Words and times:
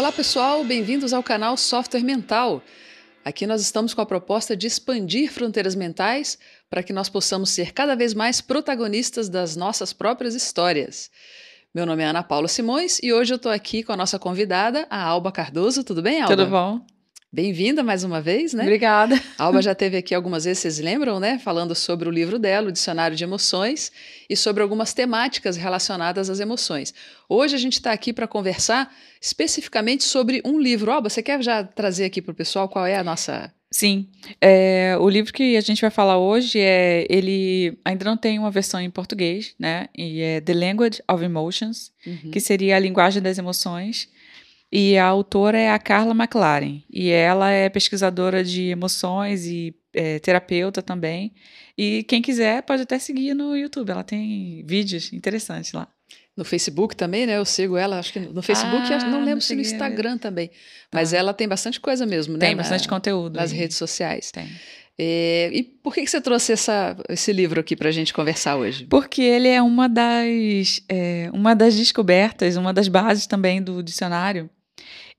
Olá 0.00 0.10
pessoal, 0.10 0.64
bem-vindos 0.64 1.12
ao 1.12 1.22
canal 1.22 1.58
Software 1.58 2.02
Mental. 2.02 2.62
Aqui 3.22 3.46
nós 3.46 3.60
estamos 3.60 3.92
com 3.92 4.00
a 4.00 4.06
proposta 4.06 4.56
de 4.56 4.66
expandir 4.66 5.30
fronteiras 5.30 5.74
mentais 5.74 6.38
para 6.70 6.82
que 6.82 6.90
nós 6.90 7.10
possamos 7.10 7.50
ser 7.50 7.74
cada 7.74 7.94
vez 7.94 8.14
mais 8.14 8.40
protagonistas 8.40 9.28
das 9.28 9.56
nossas 9.56 9.92
próprias 9.92 10.34
histórias. 10.34 11.10
Meu 11.74 11.84
nome 11.84 12.02
é 12.02 12.06
Ana 12.06 12.22
Paula 12.22 12.48
Simões 12.48 12.98
e 13.02 13.12
hoje 13.12 13.34
eu 13.34 13.36
estou 13.36 13.52
aqui 13.52 13.82
com 13.82 13.92
a 13.92 13.96
nossa 13.96 14.18
convidada, 14.18 14.86
a 14.88 15.02
Alba 15.02 15.30
Cardoso. 15.30 15.84
Tudo 15.84 16.00
bem, 16.00 16.22
Alba? 16.22 16.34
Tudo 16.34 16.48
bom. 16.48 16.80
Bem-vinda 17.32 17.84
mais 17.84 18.02
uma 18.02 18.20
vez, 18.20 18.52
né? 18.52 18.64
Obrigada. 18.64 19.14
A 19.38 19.44
Alba 19.44 19.62
já 19.62 19.72
teve 19.72 19.96
aqui 19.96 20.12
algumas 20.12 20.44
vezes, 20.44 20.58
vocês 20.58 20.78
lembram, 20.80 21.20
né? 21.20 21.38
Falando 21.38 21.76
sobre 21.76 22.08
o 22.08 22.10
livro 22.10 22.40
dela, 22.40 22.70
o 22.70 22.72
Dicionário 22.72 23.16
de 23.16 23.22
Emoções, 23.22 23.92
e 24.28 24.36
sobre 24.36 24.64
algumas 24.64 24.92
temáticas 24.92 25.56
relacionadas 25.56 26.28
às 26.28 26.40
emoções. 26.40 26.92
Hoje 27.28 27.54
a 27.54 27.58
gente 27.58 27.74
está 27.74 27.92
aqui 27.92 28.12
para 28.12 28.26
conversar 28.26 28.92
especificamente 29.22 30.02
sobre 30.02 30.42
um 30.44 30.58
livro. 30.58 30.90
Alba, 30.90 31.08
você 31.08 31.22
quer 31.22 31.40
já 31.40 31.62
trazer 31.62 32.04
aqui 32.04 32.20
para 32.20 32.32
o 32.32 32.34
pessoal 32.34 32.68
qual 32.68 32.84
é 32.84 32.96
a 32.96 33.04
nossa. 33.04 33.54
Sim. 33.70 34.08
É, 34.40 34.96
o 34.98 35.08
livro 35.08 35.32
que 35.32 35.56
a 35.56 35.60
gente 35.60 35.80
vai 35.80 35.90
falar 35.90 36.18
hoje 36.18 36.58
é. 36.58 37.06
Ele 37.08 37.78
ainda 37.84 38.04
não 38.04 38.16
tem 38.16 38.40
uma 38.40 38.50
versão 38.50 38.80
em 38.80 38.90
português, 38.90 39.54
né? 39.56 39.86
E 39.96 40.20
é 40.20 40.40
The 40.40 40.52
Language 40.52 41.00
of 41.08 41.24
Emotions, 41.24 41.92
uhum. 42.04 42.32
que 42.32 42.40
seria 42.40 42.74
a 42.74 42.80
linguagem 42.80 43.22
das 43.22 43.38
emoções. 43.38 44.08
E 44.72 44.96
a 44.96 45.04
autora 45.04 45.58
é 45.58 45.70
a 45.70 45.78
Carla 45.78 46.12
McLaren. 46.12 46.82
E 46.88 47.10
ela 47.10 47.50
é 47.50 47.68
pesquisadora 47.68 48.44
de 48.44 48.68
emoções 48.68 49.44
e 49.46 49.74
é, 49.92 50.18
terapeuta 50.20 50.80
também. 50.80 51.32
E 51.76 52.04
quem 52.04 52.22
quiser 52.22 52.62
pode 52.62 52.82
até 52.82 52.98
seguir 52.98 53.34
no 53.34 53.56
YouTube. 53.56 53.90
Ela 53.90 54.04
tem 54.04 54.64
vídeos 54.66 55.12
interessantes 55.12 55.72
lá. 55.72 55.88
No 56.36 56.44
Facebook 56.44 56.94
também, 56.94 57.26
né? 57.26 57.36
Eu 57.36 57.44
sigo 57.44 57.76
ela, 57.76 57.98
acho 57.98 58.12
que 58.12 58.20
no 58.20 58.40
Facebook, 58.40 58.92
ah, 58.92 58.98
não 59.04 59.18
lembro 59.18 59.34
não 59.34 59.40
se 59.40 59.54
no 59.54 59.60
Instagram 59.60 60.16
também. 60.16 60.50
Mas 60.92 61.12
ah. 61.12 61.18
ela 61.18 61.34
tem 61.34 61.48
bastante 61.48 61.80
coisa 61.80 62.06
mesmo, 62.06 62.34
né? 62.34 62.46
Tem 62.46 62.56
bastante 62.56 62.84
Na, 62.84 62.94
conteúdo. 62.94 63.36
Nas 63.36 63.52
aí. 63.52 63.58
redes 63.58 63.76
sociais. 63.76 64.30
Tem. 64.30 64.48
É, 64.96 65.50
e 65.52 65.62
por 65.62 65.94
que, 65.94 66.02
que 66.02 66.10
você 66.10 66.20
trouxe 66.20 66.52
essa, 66.52 66.96
esse 67.08 67.32
livro 67.32 67.58
aqui 67.58 67.74
para 67.74 67.88
a 67.88 67.92
gente 67.92 68.12
conversar 68.12 68.56
hoje? 68.56 68.86
Porque 68.86 69.22
ele 69.22 69.48
é 69.48 69.60
uma 69.60 69.88
das, 69.88 70.82
é, 70.88 71.30
uma 71.32 71.54
das 71.54 71.74
descobertas, 71.74 72.56
uma 72.56 72.72
das 72.72 72.86
bases 72.86 73.26
também 73.26 73.62
do 73.62 73.82
dicionário 73.82 74.48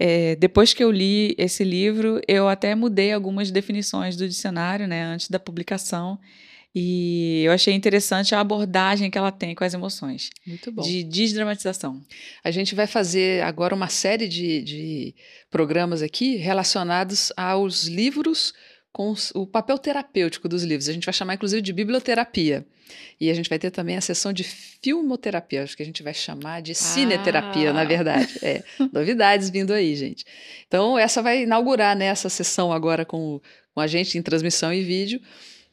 é, 0.04 0.36
depois 0.36 0.74
que 0.74 0.84
eu 0.84 0.90
li 0.90 1.36
esse 1.38 1.64
livro, 1.64 2.20
eu 2.28 2.48
até 2.48 2.74
mudei 2.74 3.14
algumas 3.14 3.52
definições 3.52 4.16
do 4.16 4.28
dicionário, 4.28 4.88
né, 4.88 5.04
antes 5.04 5.30
da 5.30 5.40
publicação. 5.40 6.20
E 6.74 7.44
eu 7.46 7.52
achei 7.52 7.72
interessante 7.76 8.34
a 8.34 8.40
abordagem 8.40 9.12
que 9.12 9.18
ela 9.18 9.32
tem 9.32 9.54
com 9.54 9.64
as 9.64 9.76
emoções. 9.76 10.32
Muito 10.48 10.72
bom. 10.72 10.82
De 10.82 11.04
desdramatização. 11.04 12.02
A 12.44 12.50
gente 12.50 12.74
vai 12.74 12.88
fazer 12.88 13.44
agora 13.44 13.76
uma 13.76 13.90
série 13.90 14.28
de, 14.28 14.64
de 14.64 15.16
programas 15.52 16.02
aqui 16.02 16.36
relacionados 16.36 17.32
aos 17.38 17.86
livros 17.86 18.56
com 18.92 19.14
o 19.36 19.48
papel 19.48 19.78
terapêutico 19.78 20.50
dos 20.50 20.64
livros. 20.64 20.90
A 20.90 20.94
gente 20.94 21.06
vai 21.06 21.14
chamar, 21.14 21.36
inclusive, 21.36 21.62
de 21.62 21.72
biblioterapia. 21.72 22.66
E 23.20 23.30
a 23.30 23.34
gente 23.34 23.50
vai 23.50 23.58
ter 23.58 23.72
também 23.72 23.96
a 23.96 24.02
sessão 24.02 24.34
de 24.34 24.44
filmoterapia, 24.44 25.64
acho 25.64 25.78
que 25.78 25.84
a 25.84 25.86
gente 25.86 26.04
vai 26.04 26.14
chamar 26.14 26.62
de 26.62 26.76
cineterapia, 26.76 27.70
ah. 27.70 27.74
na 27.74 27.84
verdade. 27.86 28.28
É, 28.44 28.64
novidades 28.92 29.50
vindo 29.50 29.72
aí, 29.72 29.96
gente. 29.96 30.26
Então, 30.68 30.98
essa 30.98 31.22
vai 31.22 31.44
inaugurar 31.44 31.96
né, 31.96 32.06
essa 32.06 32.28
sessão 32.28 32.74
agora 32.74 33.06
com, 33.06 33.40
com 33.74 33.80
a 33.80 33.88
gente 33.88 34.18
em 34.18 34.22
transmissão 34.22 34.74
e 34.74 34.84
vídeo, 34.84 35.22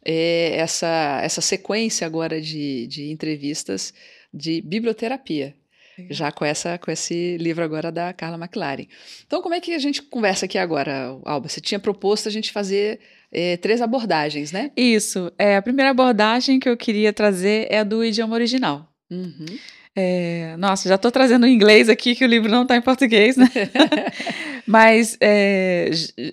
é, 0.04 0.56
essa, 0.56 1.20
essa 1.22 1.40
sequência 1.40 2.06
agora 2.06 2.40
de, 2.40 2.86
de 2.86 3.10
entrevistas 3.10 3.92
de 4.32 4.60
biblioterapia 4.60 5.56
já 6.10 6.30
com, 6.30 6.44
essa, 6.44 6.78
com 6.78 6.90
esse 6.90 7.36
livro 7.38 7.64
agora 7.64 7.90
da 7.90 8.12
Carla 8.12 8.36
McLaren. 8.36 8.86
Então, 9.26 9.42
como 9.42 9.54
é 9.54 9.60
que 9.60 9.74
a 9.74 9.78
gente 9.78 10.02
conversa 10.02 10.44
aqui 10.44 10.58
agora, 10.58 11.18
Alba? 11.24 11.48
Você 11.48 11.60
tinha 11.60 11.80
proposto 11.80 12.28
a 12.28 12.30
gente 12.30 12.52
fazer 12.52 13.00
é, 13.32 13.56
três 13.56 13.80
abordagens, 13.80 14.52
né? 14.52 14.70
Isso. 14.76 15.32
É, 15.38 15.56
a 15.56 15.62
primeira 15.62 15.90
abordagem 15.90 16.58
que 16.58 16.68
eu 16.68 16.76
queria 16.76 17.12
trazer 17.12 17.66
é 17.70 17.80
a 17.80 17.84
do 17.84 18.04
idioma 18.04 18.34
original. 18.34 18.88
Uhum. 19.10 19.46
É, 20.00 20.56
nossa, 20.58 20.88
já 20.88 20.94
estou 20.94 21.10
trazendo 21.10 21.44
em 21.44 21.52
inglês 21.52 21.88
aqui, 21.88 22.14
que 22.14 22.24
o 22.24 22.28
livro 22.28 22.48
não 22.48 22.62
está 22.62 22.76
em 22.76 22.80
português, 22.80 23.36
né? 23.36 23.50
Mas 24.64 25.16
é, 25.20 25.90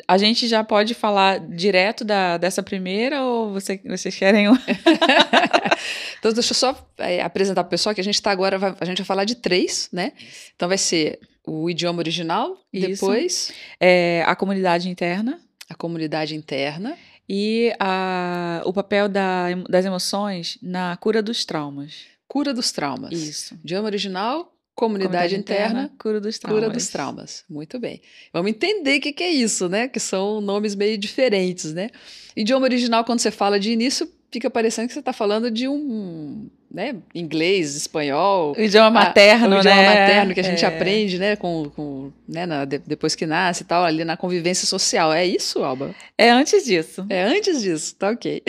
a 0.07 0.17
gente 0.19 0.47
já 0.47 0.63
pode 0.63 0.93
falar 0.93 1.39
direto 1.39 2.05
da, 2.05 2.37
dessa 2.37 2.61
primeira 2.61 3.23
ou 3.23 3.53
você, 3.53 3.81
vocês 3.85 4.15
querem 4.15 4.49
um? 4.49 4.53
então, 6.19 6.31
deixa 6.31 6.51
eu 6.51 6.55
só 6.55 6.87
é, 6.99 7.23
apresentar 7.23 7.63
para 7.63 7.69
o 7.69 7.71
pessoal 7.71 7.95
que 7.95 8.01
a 8.01 8.03
gente 8.03 8.15
está 8.15 8.29
agora, 8.29 8.59
vai, 8.59 8.75
a 8.79 8.85
gente 8.85 8.97
vai 8.97 9.05
falar 9.05 9.25
de 9.25 9.35
três, 9.35 9.89
né? 9.91 10.11
Então 10.55 10.67
vai 10.67 10.77
ser 10.77 11.19
o 11.47 11.67
idioma 11.67 11.99
original, 11.99 12.59
Isso. 12.71 12.87
depois... 12.87 13.53
É, 13.79 14.23
a 14.27 14.35
comunidade 14.35 14.89
interna. 14.89 15.39
A 15.69 15.75
comunidade 15.75 16.35
interna. 16.35 16.97
E 17.27 17.73
a, 17.79 18.61
o 18.65 18.73
papel 18.73 19.09
da, 19.09 19.47
das 19.67 19.83
emoções 19.85 20.57
na 20.61 20.95
cura 20.97 21.23
dos 21.23 21.43
traumas. 21.43 22.05
Cura 22.27 22.53
dos 22.53 22.71
traumas. 22.71 23.11
Isso. 23.13 23.55
Idioma 23.63 23.87
original, 23.87 24.55
Comunidade, 24.75 25.09
Comunidade 25.09 25.35
interna, 25.37 25.83
interna, 25.83 25.91
cura 25.97 26.19
dos 26.19 26.37
traumas. 26.37 26.63
Cura 26.63 26.73
dos 26.73 26.87
traumas. 26.89 27.45
Muito 27.49 27.79
bem. 27.79 28.01
Vamos 28.33 28.51
entender 28.51 28.97
o 28.97 29.01
que, 29.01 29.13
que, 29.13 29.23
é 29.23 29.31
isso, 29.31 29.69
né? 29.69 29.87
Que 29.87 30.01
são 30.01 30.41
nomes 30.41 30.75
meio 30.75 30.97
diferentes, 30.97 31.73
né? 31.73 31.89
Idioma 32.35 32.65
original, 32.65 33.05
quando 33.05 33.19
você 33.19 33.31
fala 33.31 33.57
de 33.57 33.71
início, 33.71 34.05
fica 34.29 34.49
parecendo 34.49 34.89
que 34.89 34.93
você 34.93 34.99
está 34.99 35.13
falando 35.13 35.49
de 35.49 35.65
um 35.65 36.49
né, 36.75 36.93
inglês, 37.15 37.73
espanhol. 37.73 38.53
O 38.57 38.61
idioma 38.61 38.91
materno, 38.91 39.55
a, 39.55 39.57
o 39.57 39.59
idioma 39.61 39.81
né? 39.81 39.87
materno 39.87 40.33
que 40.33 40.41
a 40.41 40.43
gente 40.43 40.65
é. 40.65 40.67
aprende, 40.67 41.17
né, 41.17 41.37
com, 41.37 41.71
com 41.73 42.11
né, 42.27 42.45
na, 42.45 42.65
de, 42.65 42.79
depois 42.79 43.15
que 43.15 43.25
nasce 43.25 43.63
e 43.63 43.65
tal, 43.65 43.85
ali 43.85 44.03
na 44.03 44.17
convivência 44.17 44.67
social. 44.67 45.13
É 45.13 45.25
isso, 45.25 45.63
Alba? 45.63 45.95
É 46.17 46.29
antes 46.29 46.65
disso. 46.65 47.05
É 47.09 47.23
antes 47.23 47.61
disso, 47.61 47.95
tá 47.95 48.09
ok. 48.09 48.43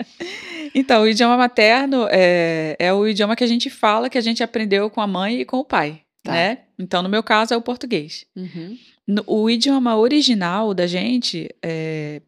então, 0.74 1.02
o 1.02 1.06
idioma 1.06 1.36
materno 1.36 2.06
é, 2.10 2.76
é 2.78 2.90
o 2.94 3.06
idioma 3.06 3.36
que 3.36 3.44
a 3.44 3.46
gente 3.46 3.68
fala, 3.68 4.08
que 4.08 4.16
a 4.16 4.22
gente 4.22 4.42
aprendeu 4.42 4.88
com 4.88 5.02
a 5.02 5.06
mãe 5.06 5.42
e 5.42 5.44
com 5.44 5.58
o 5.58 5.64
pai, 5.64 6.00
tá. 6.22 6.32
né? 6.32 6.58
Então, 6.78 7.02
no 7.02 7.10
meu 7.10 7.22
caso, 7.22 7.52
é 7.52 7.56
o 7.58 7.62
português. 7.62 8.24
Uhum. 8.34 8.78
No, 9.06 9.22
o 9.26 9.50
idioma 9.50 9.98
original 9.98 10.72
da 10.72 10.86
gente 10.86 11.46
é, 11.62 12.22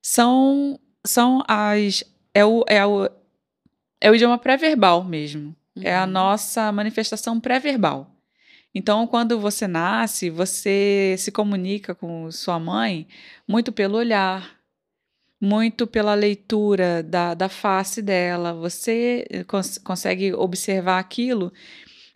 são, 0.00 0.80
são 1.04 1.42
as 1.46 2.02
é 2.38 2.44
o, 2.44 2.64
é 2.68 2.86
o, 2.86 3.10
é 4.00 4.10
o 4.10 4.14
idioma 4.14 4.38
pré-verbal 4.38 5.04
mesmo. 5.04 5.54
Uhum. 5.76 5.82
É 5.84 5.96
a 5.96 6.04
uhum. 6.04 6.10
nossa 6.10 6.70
manifestação 6.72 7.40
pré-verbal. 7.40 8.14
Então, 8.74 9.06
quando 9.06 9.40
você 9.40 9.66
nasce, 9.66 10.30
você 10.30 11.16
se 11.18 11.32
comunica 11.32 11.94
com 11.94 12.30
sua 12.30 12.58
mãe 12.60 13.06
muito 13.46 13.72
pelo 13.72 13.96
olhar, 13.96 14.56
muito 15.40 15.86
pela 15.86 16.14
leitura 16.14 17.02
da, 17.02 17.34
da 17.34 17.48
face 17.48 18.02
dela. 18.02 18.52
Você 18.54 19.26
cons 19.46 19.78
consegue 19.78 20.32
observar 20.34 20.98
aquilo 20.98 21.52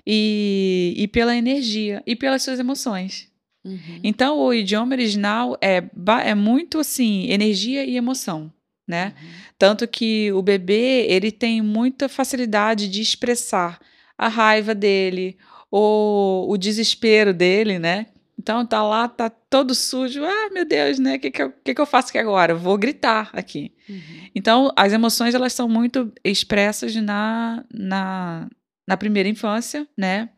e, 0.06 0.94
e 0.96 1.08
pela 1.08 1.34
energia 1.34 2.02
e 2.06 2.14
pelas 2.14 2.42
suas 2.42 2.60
emoções. 2.60 3.30
Uhum. 3.64 4.00
Então, 4.02 4.38
o 4.38 4.52
idioma 4.52 4.94
original 4.94 5.56
é, 5.60 5.82
é 6.24 6.34
muito 6.34 6.80
assim, 6.80 7.30
energia 7.30 7.84
e 7.84 7.96
emoção 7.96 8.52
né? 8.86 9.14
Uhum. 9.16 9.28
Tanto 9.58 9.88
que 9.88 10.32
o 10.32 10.42
bebê, 10.42 11.06
ele 11.08 11.30
tem 11.30 11.62
muita 11.62 12.08
facilidade 12.08 12.88
de 12.88 13.00
expressar 13.00 13.80
a 14.16 14.28
raiva 14.28 14.74
dele 14.74 15.36
ou 15.70 16.50
o 16.50 16.56
desespero 16.56 17.32
dele, 17.32 17.78
né? 17.78 18.06
Então 18.38 18.66
tá 18.66 18.82
lá, 18.82 19.06
tá 19.06 19.30
todo 19.30 19.74
sujo. 19.74 20.24
Ah, 20.24 20.50
meu 20.52 20.64
Deus, 20.64 20.98
né? 20.98 21.16
O 21.16 21.20
que, 21.20 21.30
que, 21.30 21.42
eu, 21.42 21.52
que, 21.64 21.74
que 21.74 21.80
eu 21.80 21.86
faço 21.86 22.08
aqui 22.08 22.18
agora? 22.18 22.54
vou 22.54 22.76
gritar 22.76 23.30
aqui. 23.32 23.72
Uhum. 23.88 24.30
Então, 24.34 24.72
as 24.76 24.92
emoções, 24.92 25.34
elas 25.34 25.52
são 25.52 25.68
muito 25.68 26.12
expressas 26.24 26.94
na, 26.96 27.64
na, 27.72 28.48
na 28.86 28.96
primeira 28.96 29.28
infância, 29.28 29.86
né? 29.96 30.28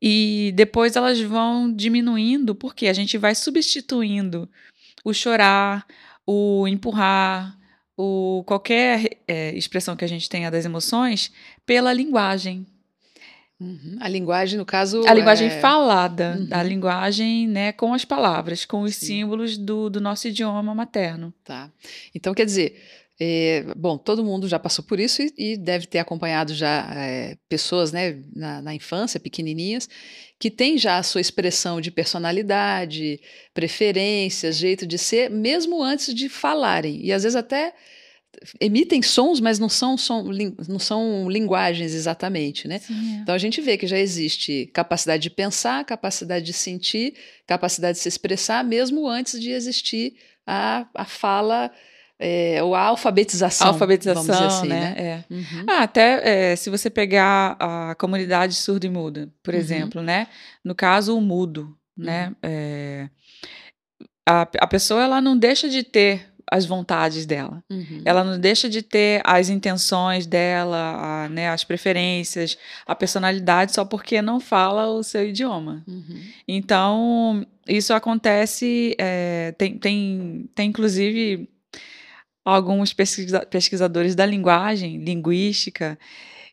E 0.00 0.52
depois 0.54 0.94
elas 0.94 1.20
vão 1.20 1.72
diminuindo, 1.74 2.54
porque 2.54 2.86
a 2.86 2.92
gente 2.92 3.18
vai 3.18 3.34
substituindo 3.34 4.48
o 5.04 5.12
chorar, 5.12 5.84
o 6.30 6.68
empurrar, 6.68 7.58
o 7.96 8.44
qualquer 8.44 9.22
é, 9.26 9.56
expressão 9.56 9.96
que 9.96 10.04
a 10.04 10.08
gente 10.08 10.28
tenha 10.28 10.50
das 10.50 10.66
emoções 10.66 11.32
pela 11.64 11.90
linguagem. 11.90 12.66
Uhum. 13.58 13.96
A 13.98 14.08
linguagem, 14.08 14.58
no 14.58 14.66
caso. 14.66 15.02
A 15.08 15.14
linguagem 15.14 15.48
é... 15.48 15.58
falada, 15.58 16.36
uhum. 16.38 16.48
a 16.50 16.62
linguagem 16.62 17.48
né, 17.48 17.72
com 17.72 17.94
as 17.94 18.04
palavras, 18.04 18.66
com 18.66 18.82
os 18.82 18.94
Sim. 18.94 19.06
símbolos 19.06 19.56
do, 19.56 19.88
do 19.88 20.02
nosso 20.02 20.28
idioma 20.28 20.74
materno. 20.74 21.32
Tá. 21.42 21.72
Então, 22.14 22.34
quer 22.34 22.44
dizer, 22.44 22.78
é, 23.20 23.64
bom, 23.76 23.98
todo 23.98 24.24
mundo 24.24 24.46
já 24.46 24.60
passou 24.60 24.84
por 24.84 25.00
isso 25.00 25.20
e, 25.22 25.32
e 25.36 25.56
deve 25.56 25.86
ter 25.86 25.98
acompanhado 25.98 26.54
já 26.54 26.88
é, 26.94 27.36
pessoas 27.48 27.90
né, 27.90 28.22
na, 28.34 28.62
na, 28.62 28.74
infância, 28.74 29.18
pequenininhas, 29.18 29.88
que 30.38 30.50
têm 30.50 30.78
já 30.78 30.98
a 30.98 31.02
sua 31.02 31.20
expressão 31.20 31.80
de 31.80 31.90
personalidade, 31.90 33.20
preferências, 33.52 34.56
jeito 34.56 34.86
de 34.86 34.96
ser, 34.96 35.30
mesmo 35.30 35.82
antes 35.82 36.14
de 36.14 36.28
falarem. 36.28 37.04
E 37.04 37.12
às 37.12 37.24
vezes 37.24 37.34
até 37.34 37.74
emitem 38.60 39.02
sons, 39.02 39.40
mas 39.40 39.58
não 39.58 39.68
são, 39.68 39.96
som, 39.96 40.30
não 40.68 40.78
são 40.78 41.28
linguagens 41.28 41.94
exatamente, 41.94 42.68
né? 42.68 42.78
Sim, 42.78 43.16
é. 43.16 43.20
Então 43.22 43.34
a 43.34 43.38
gente 43.38 43.60
vê 43.60 43.76
que 43.76 43.88
já 43.88 43.98
existe 43.98 44.70
capacidade 44.72 45.24
de 45.24 45.30
pensar, 45.30 45.84
capacidade 45.84 46.44
de 46.46 46.52
sentir, 46.52 47.14
capacidade 47.48 47.98
de 47.98 48.02
se 48.02 48.08
expressar, 48.08 48.62
mesmo 48.62 49.08
antes 49.08 49.40
de 49.40 49.50
existir 49.50 50.14
a, 50.46 50.86
a 50.94 51.04
fala 51.04 51.68
é, 52.18 52.62
ou 52.62 52.74
a 52.74 52.80
alfabetização. 52.82 53.68
alfabetização, 53.68 54.46
assim, 54.46 54.68
né? 54.68 54.80
né? 54.80 54.94
É. 54.98 55.32
Uhum. 55.32 55.64
Ah, 55.68 55.82
até 55.82 56.52
é, 56.52 56.56
se 56.56 56.68
você 56.68 56.90
pegar 56.90 57.56
a 57.60 57.94
comunidade 57.94 58.54
surda 58.54 58.86
e 58.86 58.90
muda, 58.90 59.28
por 59.42 59.54
uhum. 59.54 59.60
exemplo, 59.60 60.02
né? 60.02 60.26
No 60.64 60.74
caso, 60.74 61.16
o 61.16 61.20
mudo, 61.20 61.76
né? 61.96 62.26
uhum. 62.26 62.30
né? 62.30 62.36
É, 62.42 63.08
a, 64.28 64.42
a 64.42 64.66
pessoa 64.66 65.02
ela 65.02 65.20
não 65.20 65.38
deixa 65.38 65.68
de 65.68 65.82
ter 65.82 66.28
as 66.50 66.64
vontades 66.64 67.26
dela. 67.26 67.62
Uhum. 67.70 68.02
Ela 68.04 68.24
não 68.24 68.40
deixa 68.40 68.68
de 68.68 68.82
ter 68.82 69.20
as 69.24 69.48
intenções 69.48 70.26
dela, 70.26 71.24
a, 71.24 71.28
né, 71.28 71.48
as 71.50 71.62
preferências, 71.62 72.56
a 72.86 72.94
personalidade 72.94 73.74
só 73.74 73.84
porque 73.84 74.22
não 74.22 74.40
fala 74.40 74.88
o 74.88 75.02
seu 75.02 75.28
idioma. 75.28 75.84
Uhum. 75.86 76.22
Então, 76.46 77.46
isso 77.66 77.92
acontece. 77.92 78.94
É, 78.98 79.52
tem, 79.58 79.78
tem, 79.78 80.50
tem, 80.54 80.70
inclusive, 80.70 81.48
alguns 82.54 82.92
pesquisa, 82.92 83.44
pesquisadores 83.46 84.14
da 84.14 84.24
linguagem, 84.24 84.98
linguística, 84.98 85.98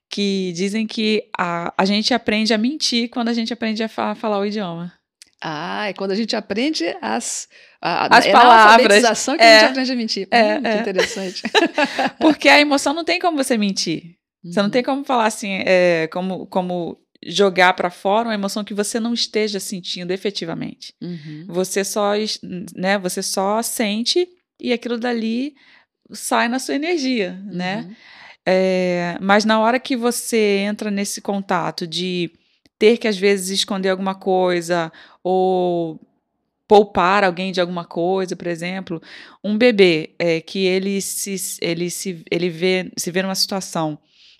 que 0.09 0.51
dizem 0.55 0.85
que 0.85 1.27
a, 1.37 1.73
a 1.77 1.85
gente 1.85 2.13
aprende 2.13 2.53
a 2.53 2.57
mentir 2.57 3.09
quando 3.09 3.29
a 3.29 3.33
gente 3.33 3.53
aprende 3.53 3.83
a 3.83 3.89
fa 3.89 4.15
falar 4.15 4.39
o 4.39 4.45
idioma. 4.45 4.93
Ah, 5.41 5.89
é 5.89 5.93
quando 5.93 6.11
a 6.11 6.15
gente 6.15 6.35
aprende 6.35 6.85
as, 7.01 7.47
a, 7.81 8.17
as 8.17 8.25
é 8.25 8.31
palavras. 8.31 9.27
Na 9.27 9.37
que 9.37 9.43
é, 9.43 9.57
a 9.57 9.59
gente 9.59 9.69
aprende 9.71 9.91
a 9.91 9.95
mentir. 9.95 10.27
É, 10.31 10.57
hum, 10.57 10.61
que 10.61 10.67
é. 10.67 10.79
interessante. 10.79 11.43
Porque 12.19 12.49
a 12.49 12.59
emoção 12.59 12.93
não 12.93 13.03
tem 13.03 13.19
como 13.19 13.37
você 13.37 13.57
mentir. 13.57 14.15
Uhum. 14.43 14.51
Você 14.51 14.61
não 14.61 14.69
tem 14.69 14.81
uhum. 14.81 14.85
como 14.85 15.05
falar 15.05 15.27
assim, 15.27 15.61
é, 15.65 16.07
como, 16.11 16.47
como 16.47 16.97
jogar 17.25 17.73
para 17.73 17.89
fora 17.89 18.29
uma 18.29 18.33
emoção 18.33 18.63
que 18.63 18.73
você 18.73 18.99
não 18.99 19.13
esteja 19.13 19.59
sentindo 19.59 20.11
efetivamente. 20.11 20.93
Uhum. 21.01 21.45
Você 21.49 21.83
só, 21.83 22.13
né, 22.75 22.97
você 22.97 23.21
só 23.21 23.61
sente 23.61 24.27
e 24.59 24.71
aquilo 24.71 24.97
dali 24.97 25.53
sai 26.11 26.47
na 26.47 26.59
sua 26.59 26.75
energia, 26.75 27.39
né? 27.45 27.77
uhum. 27.77 27.87
né? 27.89 27.95
É, 28.47 29.17
mas 29.19 29.43
na 29.43 29.59
hora 29.59 29.79
que 29.79 29.97
você 29.97 30.59
entra 30.59 30.91
nesse 30.91 31.19
contato 31.19 31.87
de 31.87 32.31
ter 32.77 32.97
que 32.97 33.07
às 33.07 33.17
vezes 33.17 33.49
esconder 33.49 33.89
alguma 33.89 34.13
coisa 34.13 34.91
ou 35.23 35.99
poupar 36.67 37.23
alguém 37.23 37.51
de 37.51 37.59
alguma 37.59 37.85
coisa, 37.85 38.35
por 38.35 38.47
exemplo, 38.47 39.01
um 39.43 39.57
bebê 39.57 40.11
é, 40.19 40.41
que 40.41 40.59
ele 40.59 41.01
se 41.01 41.35
ele 41.61 41.89
se 41.89 42.23
ele 42.29 42.49
vê 42.49 42.91
se 42.95 43.09
vê 43.09 43.23
numa 43.23 43.33
situação 43.33 43.97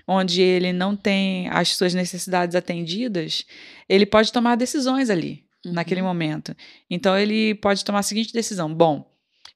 onde 0.07 0.41
ele 0.41 0.71
não 0.71 0.95
tem 0.95 1.49
as 1.49 1.75
suas 1.75 1.95
necessidades 1.95 2.55
atendidas, 2.55 3.43
ele 3.89 4.05
pode 4.05 4.31
tomar 4.31 4.55
decisões 4.55 5.09
ali 5.09 5.43
uhum. 5.65 5.73
naquele 5.73 6.03
momento. 6.03 6.55
Então 6.89 7.17
ele 7.17 7.55
pode 7.55 7.83
tomar 7.83 7.99
a 7.99 8.03
seguinte 8.03 8.33
decisão: 8.33 8.71
bom, 8.71 9.09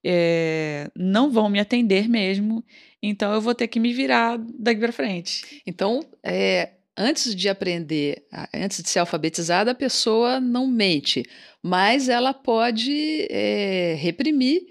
é, 0.03 0.89
não 0.95 1.29
vão 1.29 1.49
me 1.49 1.59
atender 1.59 2.07
mesmo, 2.07 2.63
então 3.01 3.33
eu 3.33 3.41
vou 3.41 3.53
ter 3.53 3.67
que 3.67 3.79
me 3.79 3.93
virar 3.93 4.39
daqui 4.57 4.79
para 4.79 4.91
frente. 4.91 5.61
Então, 5.65 6.01
é, 6.23 6.71
antes 6.97 7.35
de 7.35 7.49
aprender, 7.49 8.25
antes 8.53 8.81
de 8.83 8.89
ser 8.89 8.99
alfabetizada, 8.99 9.71
a 9.71 9.75
pessoa 9.75 10.39
não 10.39 10.67
mente, 10.67 11.23
mas 11.63 12.09
ela 12.09 12.33
pode 12.33 13.27
é, 13.29 13.95
reprimir 13.99 14.61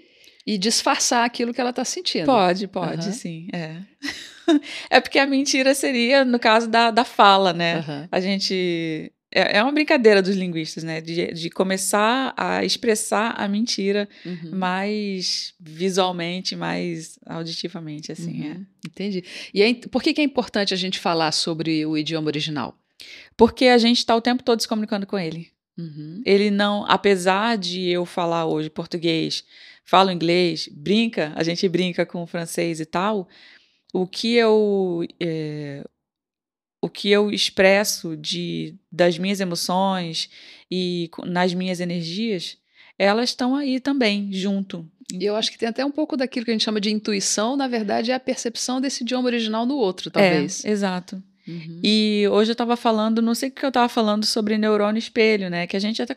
e 0.45 0.57
disfarçar 0.57 1.25
aquilo 1.25 1.53
que 1.53 1.61
ela 1.61 1.69
está 1.69 1.85
sentindo. 1.85 2.25
Pode, 2.25 2.67
pode, 2.67 3.07
uhum. 3.07 3.13
sim. 3.13 3.47
É. 3.53 3.75
é 4.89 4.99
porque 4.99 5.19
a 5.19 5.27
mentira 5.27 5.75
seria, 5.75 6.25
no 6.25 6.39
caso 6.39 6.67
da, 6.67 6.89
da 6.89 7.03
fala, 7.03 7.53
né? 7.53 7.77
Uhum. 7.79 8.07
A 8.11 8.19
gente 8.19 9.11
é, 9.31 9.57
é 9.57 9.63
uma 9.63 9.71
brincadeira 9.71 10.21
dos 10.21 10.35
linguistas, 10.35 10.83
né? 10.83 11.01
De, 11.01 11.33
de 11.33 11.49
começar 11.49 12.33
a 12.35 12.65
expressar 12.65 13.31
a 13.37 13.47
mentira 13.47 14.09
uhum. 14.25 14.51
mais 14.55 15.53
visualmente, 15.59 16.55
mais 16.55 17.19
auditivamente, 17.25 18.11
assim. 18.11 18.43
É. 18.43 18.47
Uhum. 18.47 18.51
É. 18.51 18.87
Entendi. 18.87 19.23
E 19.53 19.61
é, 19.61 19.73
por 19.73 20.01
que, 20.01 20.13
que 20.13 20.21
é 20.21 20.23
importante 20.23 20.73
a 20.73 20.77
gente 20.77 20.99
falar 20.99 21.31
sobre 21.31 21.85
o 21.85 21.97
idioma 21.97 22.27
original? 22.27 22.77
Porque 23.37 23.65
a 23.65 23.77
gente 23.77 23.97
está 23.97 24.15
o 24.15 24.21
tempo 24.21 24.43
todo 24.43 24.61
se 24.61 24.67
comunicando 24.67 25.05
com 25.05 25.17
ele. 25.17 25.49
Uhum. 25.77 26.21
Ele 26.25 26.51
não, 26.51 26.85
apesar 26.87 27.57
de 27.57 27.87
eu 27.87 28.05
falar 28.05 28.45
hoje 28.45 28.69
português, 28.69 29.45
falo 29.85 30.11
inglês, 30.11 30.67
brinca, 30.71 31.31
a 31.35 31.43
gente 31.43 31.67
brinca 31.69 32.05
com 32.05 32.21
o 32.21 32.27
francês 32.27 32.79
e 32.79 32.85
tal, 32.85 33.29
o 33.93 34.05
que 34.05 34.33
eu. 34.33 35.05
É, 35.19 35.83
o 36.81 36.89
que 36.89 37.09
eu 37.09 37.29
expresso 37.29 38.15
de 38.15 38.75
das 38.91 39.17
minhas 39.17 39.39
emoções 39.39 40.29
e 40.71 41.09
nas 41.25 41.53
minhas 41.53 41.79
energias, 41.79 42.57
elas 42.97 43.29
estão 43.29 43.55
aí 43.55 43.79
também, 43.79 44.31
junto. 44.31 44.89
E 45.11 45.25
eu 45.25 45.35
acho 45.35 45.51
que 45.51 45.57
tem 45.57 45.67
até 45.67 45.83
um 45.83 45.91
pouco 45.91 46.15
daquilo 46.15 46.45
que 46.45 46.51
a 46.51 46.53
gente 46.53 46.63
chama 46.63 46.79
de 46.79 46.91
intuição, 46.91 47.57
na 47.57 47.67
verdade, 47.67 48.11
é 48.11 48.13
a 48.13 48.19
percepção 48.19 48.79
desse 48.79 49.03
idioma 49.03 49.27
original 49.27 49.65
no 49.65 49.75
outro, 49.75 50.11
talvez. 50.11 50.63
É, 50.63 50.69
exato. 50.69 51.21
Uhum. 51.47 51.79
E 51.83 52.27
hoje 52.31 52.51
eu 52.51 52.53
estava 52.53 52.77
falando, 52.77 53.21
não 53.21 53.33
sei 53.33 53.49
o 53.49 53.51
que 53.51 53.65
eu 53.65 53.69
estava 53.69 53.89
falando 53.89 54.23
sobre 54.23 54.55
neurônio 54.55 54.99
espelho, 54.99 55.49
né? 55.49 55.65
Que 55.65 55.75
a 55.75 55.79
gente 55.79 55.99
até 55.99 56.13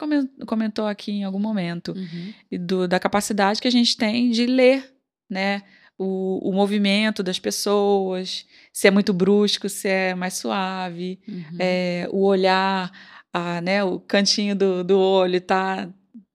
comentou 0.47 0.87
aqui 0.87 1.11
em 1.11 1.25
algum 1.25 1.38
momento, 1.38 1.93
uhum. 1.97 2.35
e 2.50 2.59
do, 2.59 2.87
da 2.87 3.00
capacidade 3.00 3.61
que 3.61 3.69
a 3.69 3.73
gente 3.73 3.97
tem 3.97 4.31
de 4.31 4.44
ler, 4.44 4.93
né? 5.31 5.62
O, 5.99 6.50
o 6.50 6.53
movimento 6.53 7.23
das 7.23 7.39
pessoas, 7.39 8.47
se 8.73 8.89
é 8.89 8.91
muito 8.91 9.12
brusco, 9.12 9.69
se 9.69 9.89
é 9.89 10.15
mais 10.15 10.35
suave, 10.35 11.21
uhum. 11.29 11.56
é, 11.59 12.09
o 12.11 12.25
olhar, 12.25 12.91
a, 13.33 13.61
né, 13.61 13.85
o 13.85 14.00
cantinho 14.00 14.55
do, 14.56 14.83
do 14.83 14.99
olho 14.99 15.41
tá, 15.41 15.89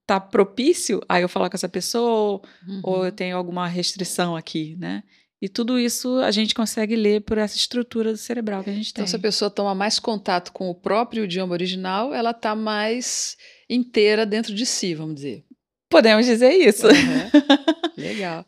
tá 0.06 0.20
propício 0.20 1.02
a 1.08 1.20
eu 1.20 1.30
falar 1.30 1.50
com 1.50 1.58
essa 1.58 1.70
pessoa, 1.70 2.42
uhum. 2.68 2.82
ou 2.84 3.06
eu 3.06 3.12
tenho 3.12 3.36
alguma 3.36 3.68
restrição 3.68 4.36
aqui, 4.36 4.76
né? 4.80 5.04
E 5.40 5.48
tudo 5.48 5.78
isso 5.78 6.18
a 6.22 6.32
gente 6.32 6.56
consegue 6.56 6.96
ler 6.96 7.22
por 7.22 7.38
essa 7.38 7.56
estrutura 7.56 8.12
do 8.12 8.18
cerebral 8.18 8.64
que 8.64 8.72
a 8.72 8.74
gente 8.74 8.92
tem. 8.92 9.04
Então, 9.04 9.08
se 9.08 9.16
a 9.16 9.20
pessoa 9.20 9.52
toma 9.52 9.76
mais 9.76 10.00
contato 10.00 10.52
com 10.52 10.68
o 10.68 10.74
próprio 10.74 11.26
idioma 11.26 11.54
original, 11.54 12.12
ela 12.12 12.32
está 12.32 12.56
mais 12.56 13.38
inteira 13.70 14.26
dentro 14.26 14.54
de 14.56 14.66
si, 14.66 14.96
vamos 14.96 15.16
dizer. 15.16 15.46
Podemos 15.90 16.26
dizer 16.26 16.54
isso. 16.54 16.88
Uhum. 16.88 17.30
Legal. 17.98 18.46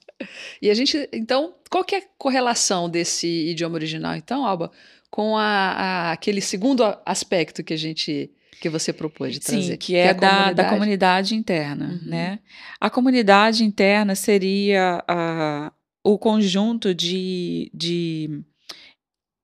E 0.61 0.69
a 0.69 0.73
gente, 0.73 1.09
então, 1.11 1.55
qual 1.69 1.83
que 1.83 1.95
é 1.95 1.97
a 1.99 2.03
correlação 2.17 2.87
desse 2.87 3.27
idioma 3.49 3.75
original, 3.75 4.15
então, 4.15 4.45
Alba, 4.45 4.71
com 5.09 5.35
a, 5.35 5.43
a, 5.43 6.11
aquele 6.11 6.39
segundo 6.39 6.83
aspecto 7.05 7.63
que 7.63 7.73
a 7.73 7.77
gente 7.77 8.31
que 8.61 8.69
você 8.69 8.91
propôs 8.91 9.33
de 9.33 9.39
trazer? 9.39 9.61
Sim, 9.61 9.69
que, 9.71 9.77
que 9.77 9.95
é, 9.95 10.07
é 10.07 10.13
da, 10.13 10.29
comunidade. 10.29 10.55
da 10.55 10.69
comunidade 10.69 11.35
interna, 11.35 11.99
uhum. 12.03 12.09
né? 12.09 12.39
A 12.79 12.89
comunidade 12.89 13.63
interna 13.63 14.15
seria 14.15 15.03
a, 15.07 15.71
o 16.03 16.17
conjunto 16.17 16.93
de, 16.93 17.71
de 17.73 18.43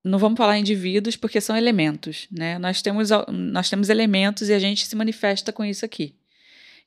não 0.03 0.19
vamos 0.19 0.37
falar 0.37 0.59
indivíduos 0.59 1.15
porque 1.15 1.41
são 1.41 1.55
elementos, 1.57 2.27
né? 2.31 2.59
Nós 2.59 2.81
temos, 2.81 3.09
nós 3.29 3.69
temos 3.69 3.89
elementos 3.89 4.49
e 4.49 4.53
a 4.53 4.59
gente 4.59 4.85
se 4.85 4.95
manifesta 4.95 5.51
com 5.51 5.63
isso 5.63 5.85
aqui. 5.85 6.15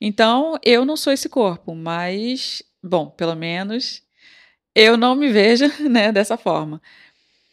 Então, 0.00 0.56
eu 0.62 0.84
não 0.84 0.96
sou 0.96 1.12
esse 1.12 1.28
corpo, 1.28 1.74
mas, 1.74 2.62
bom, 2.82 3.10
pelo 3.10 3.34
menos 3.34 4.02
eu 4.74 4.96
não 4.96 5.14
me 5.14 5.28
vejo 5.28 5.66
né, 5.88 6.12
dessa 6.12 6.36
forma. 6.36 6.80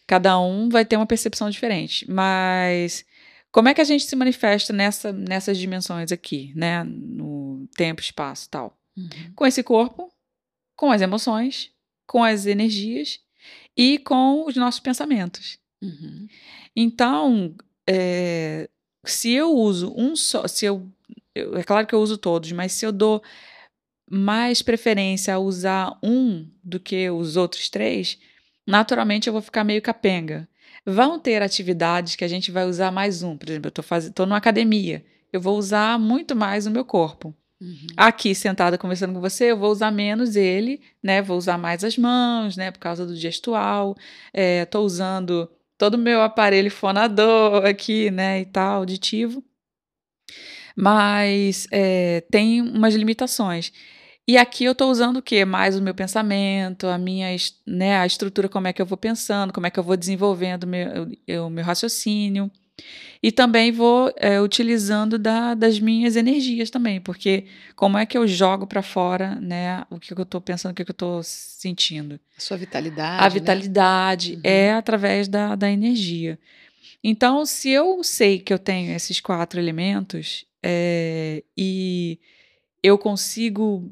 Cada 0.07 0.39
um 0.39 0.69
vai 0.69 0.85
ter 0.85 0.95
uma 0.95 1.05
percepção 1.05 1.49
diferente, 1.49 2.09
mas 2.09 3.03
como 3.51 3.69
é 3.69 3.73
que 3.73 3.81
a 3.81 3.85
gente 3.85 4.03
se 4.03 4.15
manifesta 4.15 4.71
nessa, 4.71 5.11
nessas 5.11 5.57
dimensões 5.57 6.11
aqui, 6.11 6.53
né? 6.55 6.83
No 6.83 7.67
tempo, 7.75 8.01
espaço 8.01 8.49
tal? 8.49 8.77
Uhum. 8.95 9.09
Com 9.35 9.45
esse 9.45 9.63
corpo, 9.63 10.11
com 10.75 10.91
as 10.91 11.01
emoções, 11.01 11.71
com 12.05 12.23
as 12.23 12.45
energias 12.45 13.19
e 13.75 13.97
com 13.97 14.45
os 14.45 14.55
nossos 14.55 14.79
pensamentos. 14.79 15.57
Uhum. 15.81 16.27
Então, 16.75 17.55
é, 17.87 18.69
se 19.03 19.31
eu 19.31 19.51
uso 19.51 19.91
um 19.97 20.15
só, 20.15 20.47
se 20.47 20.65
eu 20.65 20.87
eu, 21.35 21.57
é 21.57 21.63
claro 21.63 21.85
que 21.85 21.93
eu 21.93 21.99
uso 21.99 22.17
todos, 22.17 22.51
mas 22.53 22.71
se 22.71 22.85
eu 22.85 22.93
dou 22.93 23.21
mais 24.09 24.61
preferência 24.61 25.33
a 25.33 25.39
usar 25.39 25.97
um 26.03 26.47
do 26.63 26.79
que 26.79 27.09
os 27.09 27.37
outros 27.37 27.69
três, 27.69 28.17
naturalmente 28.65 29.27
eu 29.27 29.33
vou 29.33 29.41
ficar 29.41 29.63
meio 29.63 29.81
capenga. 29.81 30.47
Vão 30.85 31.19
ter 31.19 31.41
atividades 31.41 32.15
que 32.15 32.23
a 32.23 32.27
gente 32.27 32.51
vai 32.51 32.65
usar 32.65 32.91
mais 32.91 33.23
um. 33.23 33.35
Por 33.35 33.49
exemplo, 33.49 33.67
eu 33.67 33.69
estou 33.69 33.83
faz... 33.83 34.11
numa 34.19 34.37
academia, 34.37 35.03
eu 35.33 35.41
vou 35.41 35.57
usar 35.57 35.99
muito 35.99 36.35
mais 36.35 36.67
o 36.67 36.71
meu 36.71 36.85
corpo. 36.85 37.35
Uhum. 37.59 37.87
Aqui, 37.97 38.35
sentada 38.35 38.77
conversando 38.77 39.13
com 39.13 39.21
você, 39.21 39.45
eu 39.45 39.57
vou 39.57 39.71
usar 39.71 39.89
menos 39.89 40.35
ele, 40.35 40.81
né? 41.01 41.21
Vou 41.21 41.37
usar 41.37 41.57
mais 41.57 41.83
as 41.83 41.97
mãos, 41.97 42.55
né? 42.55 42.69
Por 42.69 42.79
causa 42.79 43.05
do 43.05 43.15
gestual. 43.15 43.95
Estou 44.33 44.83
é, 44.83 44.85
usando 44.85 45.49
todo 45.77 45.95
o 45.95 45.97
meu 45.97 46.21
aparelho 46.21 46.69
fonador 46.69 47.65
aqui, 47.65 48.11
né? 48.11 48.41
E 48.41 48.45
tal, 48.45 48.79
auditivo 48.79 49.43
mas 50.75 51.67
é, 51.71 52.21
tem 52.29 52.61
umas 52.61 52.93
limitações. 52.93 53.71
E 54.27 54.37
aqui 54.37 54.63
eu 54.63 54.71
estou 54.71 54.89
usando 54.89 55.17
o 55.17 55.21
quê? 55.21 55.45
Mais 55.45 55.77
o 55.77 55.81
meu 55.81 55.93
pensamento, 55.93 56.87
a 56.87 56.97
minha, 56.97 57.27
né, 57.65 57.97
a 57.97 58.05
estrutura, 58.07 58.49
como 58.49 58.67
é 58.67 58.73
que 58.73 58.81
eu 58.81 58.85
vou 58.85 58.97
pensando, 58.97 59.53
como 59.53 59.67
é 59.67 59.69
que 59.69 59.77
eu 59.77 59.83
vou 59.83 59.95
desenvolvendo 59.95 60.63
o 60.63 60.67
meu, 60.67 61.45
o 61.45 61.49
meu 61.49 61.63
raciocínio. 61.63 62.49
E 63.21 63.31
também 63.31 63.71
vou 63.71 64.11
é, 64.17 64.41
utilizando 64.41 65.17
da, 65.17 65.53
das 65.53 65.79
minhas 65.79 66.15
energias 66.15 66.69
também, 66.69 66.99
porque 66.99 67.45
como 67.75 67.97
é 67.97 68.05
que 68.05 68.17
eu 68.17 68.27
jogo 68.27 68.67
para 68.67 68.81
fora, 68.81 69.35
né, 69.35 69.85
o 69.89 69.99
que 69.99 70.11
eu 70.11 70.23
estou 70.23 70.41
pensando, 70.41 70.71
o 70.71 70.75
que 70.75 70.81
eu 70.81 70.91
estou 70.91 71.21
sentindo. 71.23 72.19
A 72.37 72.41
sua 72.41 72.57
vitalidade. 72.57 73.19
A 73.19 73.23
né? 73.23 73.29
vitalidade 73.29 74.35
né? 74.37 74.41
é 74.43 74.73
através 74.73 75.27
da, 75.27 75.55
da 75.55 75.71
energia. 75.71 76.37
Então, 77.03 77.45
se 77.45 77.69
eu 77.69 78.03
sei 78.03 78.39
que 78.39 78.51
eu 78.51 78.59
tenho 78.59 78.91
esses 78.95 79.19
quatro 79.19 79.59
elementos 79.59 80.45
é, 80.63 81.43
e 81.55 82.19
eu 82.81 82.97
consigo 82.97 83.91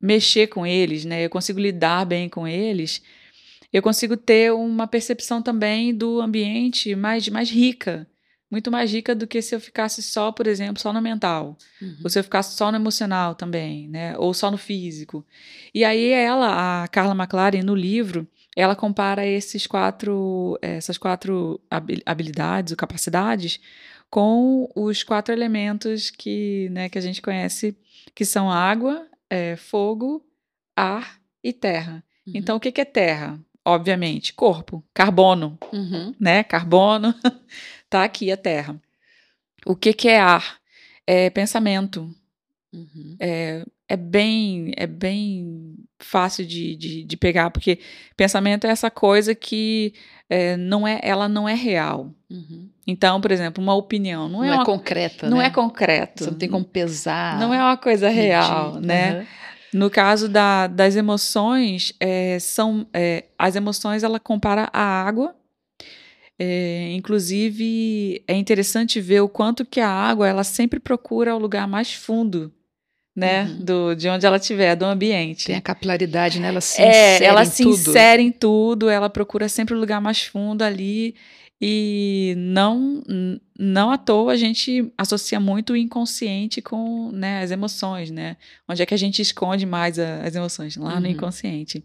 mexer 0.00 0.46
com 0.48 0.66
eles, 0.66 1.04
né? 1.04 1.24
Eu 1.24 1.30
consigo 1.30 1.58
lidar 1.58 2.04
bem 2.04 2.28
com 2.28 2.46
eles. 2.46 3.02
Eu 3.72 3.82
consigo 3.82 4.16
ter 4.16 4.52
uma 4.52 4.86
percepção 4.86 5.42
também 5.42 5.94
do 5.94 6.20
ambiente 6.20 6.94
mais, 6.94 7.28
mais 7.28 7.50
rica, 7.50 8.06
muito 8.50 8.70
mais 8.70 8.90
rica 8.90 9.14
do 9.14 9.26
que 9.26 9.42
se 9.42 9.54
eu 9.54 9.60
ficasse 9.60 10.02
só, 10.02 10.32
por 10.32 10.46
exemplo, 10.46 10.80
só 10.80 10.92
no 10.92 11.02
mental, 11.02 11.56
uhum. 11.82 11.98
ou 12.02 12.08
se 12.08 12.18
eu 12.18 12.24
ficasse 12.24 12.56
só 12.56 12.70
no 12.70 12.78
emocional 12.78 13.34
também, 13.34 13.88
né? 13.88 14.16
Ou 14.16 14.32
só 14.32 14.50
no 14.50 14.56
físico. 14.56 15.24
E 15.74 15.84
aí 15.84 16.10
ela, 16.10 16.84
a 16.84 16.88
Carla 16.88 17.14
McLaren, 17.14 17.62
no 17.62 17.74
livro, 17.74 18.26
ela 18.56 18.74
compara 18.74 19.26
esses 19.26 19.66
quatro, 19.66 20.58
essas 20.62 20.96
quatro 20.96 21.60
habilidades 22.06 22.72
ou 22.72 22.76
capacidades 22.76 23.60
com 24.10 24.70
os 24.74 25.02
quatro 25.02 25.34
elementos 25.34 26.10
que, 26.10 26.68
né, 26.70 26.88
que 26.88 26.98
a 26.98 27.00
gente 27.00 27.20
conhece, 27.20 27.76
que 28.14 28.24
são 28.24 28.50
água, 28.50 29.06
é, 29.30 29.56
fogo, 29.56 30.24
ar 30.76 31.20
e 31.42 31.52
terra. 31.52 32.04
Uhum. 32.26 32.32
Então, 32.36 32.56
o 32.56 32.60
que, 32.60 32.72
que 32.72 32.80
é 32.80 32.84
terra? 32.84 33.38
Obviamente, 33.64 34.32
corpo, 34.32 34.84
carbono, 34.94 35.58
uhum. 35.72 36.14
né? 36.18 36.42
Carbono, 36.42 37.14
tá 37.90 38.04
aqui 38.04 38.32
a 38.32 38.36
terra. 38.36 38.80
O 39.66 39.76
que, 39.76 39.92
que 39.92 40.08
é 40.08 40.18
ar? 40.18 40.58
É 41.06 41.28
pensamento. 41.30 42.14
Uhum. 42.72 43.16
É, 43.20 43.64
é 43.88 43.96
bem 43.96 44.72
é 44.76 44.86
bem 44.86 45.74
fácil 45.98 46.46
de, 46.46 46.76
de, 46.76 47.04
de, 47.04 47.16
pegar, 47.16 47.50
porque 47.50 47.80
pensamento 48.16 48.66
é 48.66 48.70
essa 48.70 48.90
coisa 48.90 49.34
que 49.34 49.92
é, 50.30 50.56
não 50.56 50.86
é, 50.86 51.00
ela 51.02 51.28
não 51.28 51.48
é 51.48 51.54
real. 51.54 52.12
Uhum. 52.30 52.68
Então, 52.86 53.20
por 53.20 53.32
exemplo, 53.32 53.62
uma 53.62 53.74
opinião 53.74 54.28
não, 54.28 54.44
é 54.44 54.46
não 54.46 54.54
é, 54.54 54.56
uma, 54.58 54.64
concreta, 54.64 55.28
não 55.28 55.38
né? 55.38 55.46
é 55.46 55.50
concreto. 55.50 56.24
Você 56.24 56.30
não 56.30 56.38
tem 56.38 56.48
como 56.48 56.64
pesar. 56.64 57.38
Não 57.40 57.52
é 57.52 57.58
uma 57.58 57.76
coisa 57.76 58.08
real, 58.08 58.74
medir. 58.74 58.86
né? 58.86 59.18
Uhum. 59.18 59.26
No 59.80 59.90
caso 59.90 60.28
da, 60.28 60.66
das 60.66 60.96
emoções, 60.96 61.92
é, 62.00 62.38
são 62.38 62.86
é, 62.92 63.24
as 63.38 63.56
emoções 63.56 64.02
ela 64.02 64.20
compara 64.20 64.70
a 64.72 64.82
água. 64.82 65.34
É, 66.40 66.92
inclusive 66.92 68.22
é 68.28 68.34
interessante 68.34 69.00
ver 69.00 69.20
o 69.22 69.28
quanto 69.28 69.66
que 69.66 69.80
a 69.80 69.90
água 69.90 70.28
ela 70.28 70.44
sempre 70.44 70.78
procura 70.78 71.34
o 71.34 71.38
lugar 71.38 71.66
mais 71.66 71.92
fundo 71.92 72.52
né, 73.18 73.44
uhum. 73.44 73.64
do, 73.64 73.94
de 73.96 74.08
onde 74.08 74.24
ela 74.24 74.36
estiver, 74.36 74.76
do 74.76 74.84
ambiente. 74.84 75.46
Tem 75.46 75.56
a 75.56 75.60
capilaridade, 75.60 76.38
né? 76.38 76.48
Ela 76.48 76.60
se 76.60 76.80
é, 76.80 77.16
insere 77.16 77.24
ela 77.24 77.42
em 77.42 77.46
se 77.46 77.62
tudo. 77.64 77.74
insere 77.74 78.22
em 78.22 78.30
tudo, 78.30 78.88
ela 78.88 79.10
procura 79.10 79.48
sempre 79.48 79.74
o 79.74 79.78
lugar 79.78 80.00
mais 80.00 80.22
fundo 80.22 80.62
ali. 80.62 81.16
E 81.60 82.34
não, 82.36 83.02
não 83.58 83.90
à 83.90 83.98
toa 83.98 84.32
a 84.32 84.36
gente 84.36 84.92
associa 84.96 85.40
muito 85.40 85.72
o 85.72 85.76
inconsciente 85.76 86.62
com 86.62 87.10
né, 87.10 87.42
as 87.42 87.50
emoções, 87.50 88.12
né? 88.12 88.36
Onde 88.68 88.80
é 88.80 88.86
que 88.86 88.94
a 88.94 88.98
gente 88.98 89.20
esconde 89.20 89.66
mais 89.66 89.98
a, 89.98 90.22
as 90.22 90.36
emoções? 90.36 90.76
Lá 90.76 90.94
uhum. 90.94 91.00
no 91.00 91.06
inconsciente. 91.08 91.82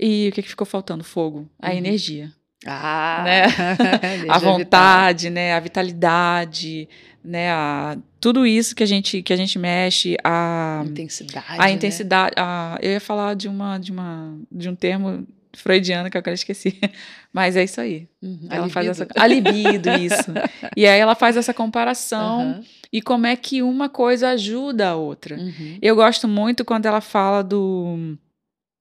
E 0.00 0.30
o 0.30 0.32
que, 0.32 0.42
que 0.42 0.48
ficou 0.48 0.66
faltando? 0.66 1.04
Fogo, 1.04 1.46
a 1.60 1.70
uhum. 1.70 1.76
energia. 1.76 2.32
Ah, 2.66 3.22
né? 3.24 3.46
a 4.28 4.38
vontade, 4.38 5.30
né? 5.30 5.54
A 5.54 5.60
vitalidade, 5.60 6.88
né? 7.24 7.50
A, 7.50 7.96
tudo 8.20 8.46
isso 8.46 8.74
que 8.74 8.82
a 8.82 8.86
gente 8.86 9.22
que 9.22 9.32
a 9.32 9.36
gente 9.36 9.58
mexe, 9.58 10.16
a 10.22 10.82
intensidade, 10.86 11.46
a 11.48 11.64
né? 11.64 11.70
intensidade. 11.70 12.34
Né? 12.36 12.42
A, 12.42 12.78
eu 12.82 12.92
ia 12.92 13.00
falar 13.00 13.34
de 13.34 13.48
uma 13.48 13.78
de 13.78 13.92
uma 13.92 14.36
de 14.50 14.68
um 14.68 14.74
termo 14.74 15.26
freudiano 15.56 16.10
que 16.10 16.16
eu 16.16 16.20
agora 16.20 16.34
esqueci, 16.34 16.78
mas 17.32 17.56
é 17.56 17.64
isso 17.64 17.80
aí. 17.80 18.08
Uhum, 18.22 18.48
ela 18.50 18.66
a 18.66 18.68
faz 18.68 18.86
essa 18.86 19.08
a 19.16 19.26
libido 19.26 19.90
isso. 19.90 20.32
e 20.76 20.86
aí 20.86 21.00
ela 21.00 21.14
faz 21.14 21.36
essa 21.36 21.54
comparação 21.54 22.56
uhum. 22.56 22.64
e 22.92 23.02
como 23.02 23.26
é 23.26 23.34
que 23.34 23.62
uma 23.62 23.88
coisa 23.88 24.30
ajuda 24.30 24.90
a 24.90 24.96
outra. 24.96 25.36
Uhum. 25.36 25.78
Eu 25.80 25.96
gosto 25.96 26.28
muito 26.28 26.64
quando 26.64 26.86
ela 26.86 27.00
fala 27.00 27.42
do 27.42 28.16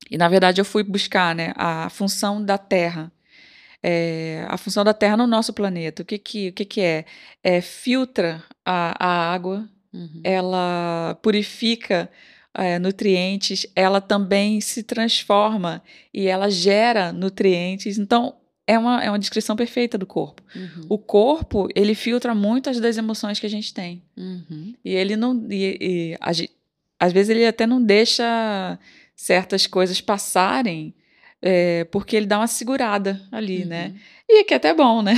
e 0.09 0.17
na 0.17 0.27
verdade 0.27 0.61
eu 0.61 0.65
fui 0.65 0.83
buscar, 0.83 1.33
né, 1.33 1.51
a 1.55 1.89
função 1.89 2.43
da 2.43 2.57
Terra 2.57 3.11
é, 3.87 4.43
a 4.49 4.57
função 4.57 4.83
da 4.83 4.95
Terra 4.95 5.15
no 5.15 5.27
nosso 5.27 5.53
planeta. 5.53 6.01
O 6.01 6.05
que 6.05 6.17
que, 6.17 6.49
o 6.49 6.53
que, 6.53 6.65
que 6.65 6.81
é? 6.81 7.05
é? 7.43 7.61
Filtra 7.61 8.43
a, 8.65 8.95
a 8.97 9.31
água, 9.31 9.69
uhum. 9.93 10.21
ela 10.23 11.15
purifica 11.21 12.09
é, 12.51 12.79
nutrientes, 12.79 13.67
ela 13.75 14.01
também 14.01 14.59
se 14.59 14.81
transforma 14.81 15.83
e 16.11 16.25
ela 16.25 16.49
gera 16.49 17.13
nutrientes. 17.13 17.99
Então, 17.99 18.35
é 18.65 18.79
uma, 18.79 19.03
é 19.03 19.09
uma 19.11 19.19
descrição 19.19 19.55
perfeita 19.55 19.99
do 19.99 20.07
corpo. 20.07 20.41
Uhum. 20.55 20.87
O 20.89 20.97
corpo, 20.97 21.67
ele 21.75 21.93
filtra 21.93 22.33
muitas 22.33 22.79
das 22.79 22.97
emoções 22.97 23.39
que 23.39 23.45
a 23.45 23.49
gente 23.49 23.71
tem. 23.71 24.01
Uhum. 24.17 24.73
E 24.83 24.95
ele 24.95 25.15
não. 25.15 25.45
E, 25.47 25.77
e, 25.79 26.17
a, 26.19 26.31
às 26.99 27.13
vezes 27.13 27.29
ele 27.29 27.45
até 27.45 27.67
não 27.67 27.83
deixa 27.83 28.79
certas 29.15 29.67
coisas 29.67 30.01
passarem 30.01 30.95
é, 31.47 31.83
porque 31.91 32.15
ele 32.15 32.25
dá 32.25 32.39
uma 32.39 32.47
segurada 32.47 33.21
ali, 33.31 33.65
né? 33.65 33.85
uhum. 33.85 33.93
né? 33.93 33.99
E 34.27 34.43
que 34.43 34.53
é 34.55 34.57
até 34.57 34.73
bom, 34.73 35.03
né? 35.03 35.13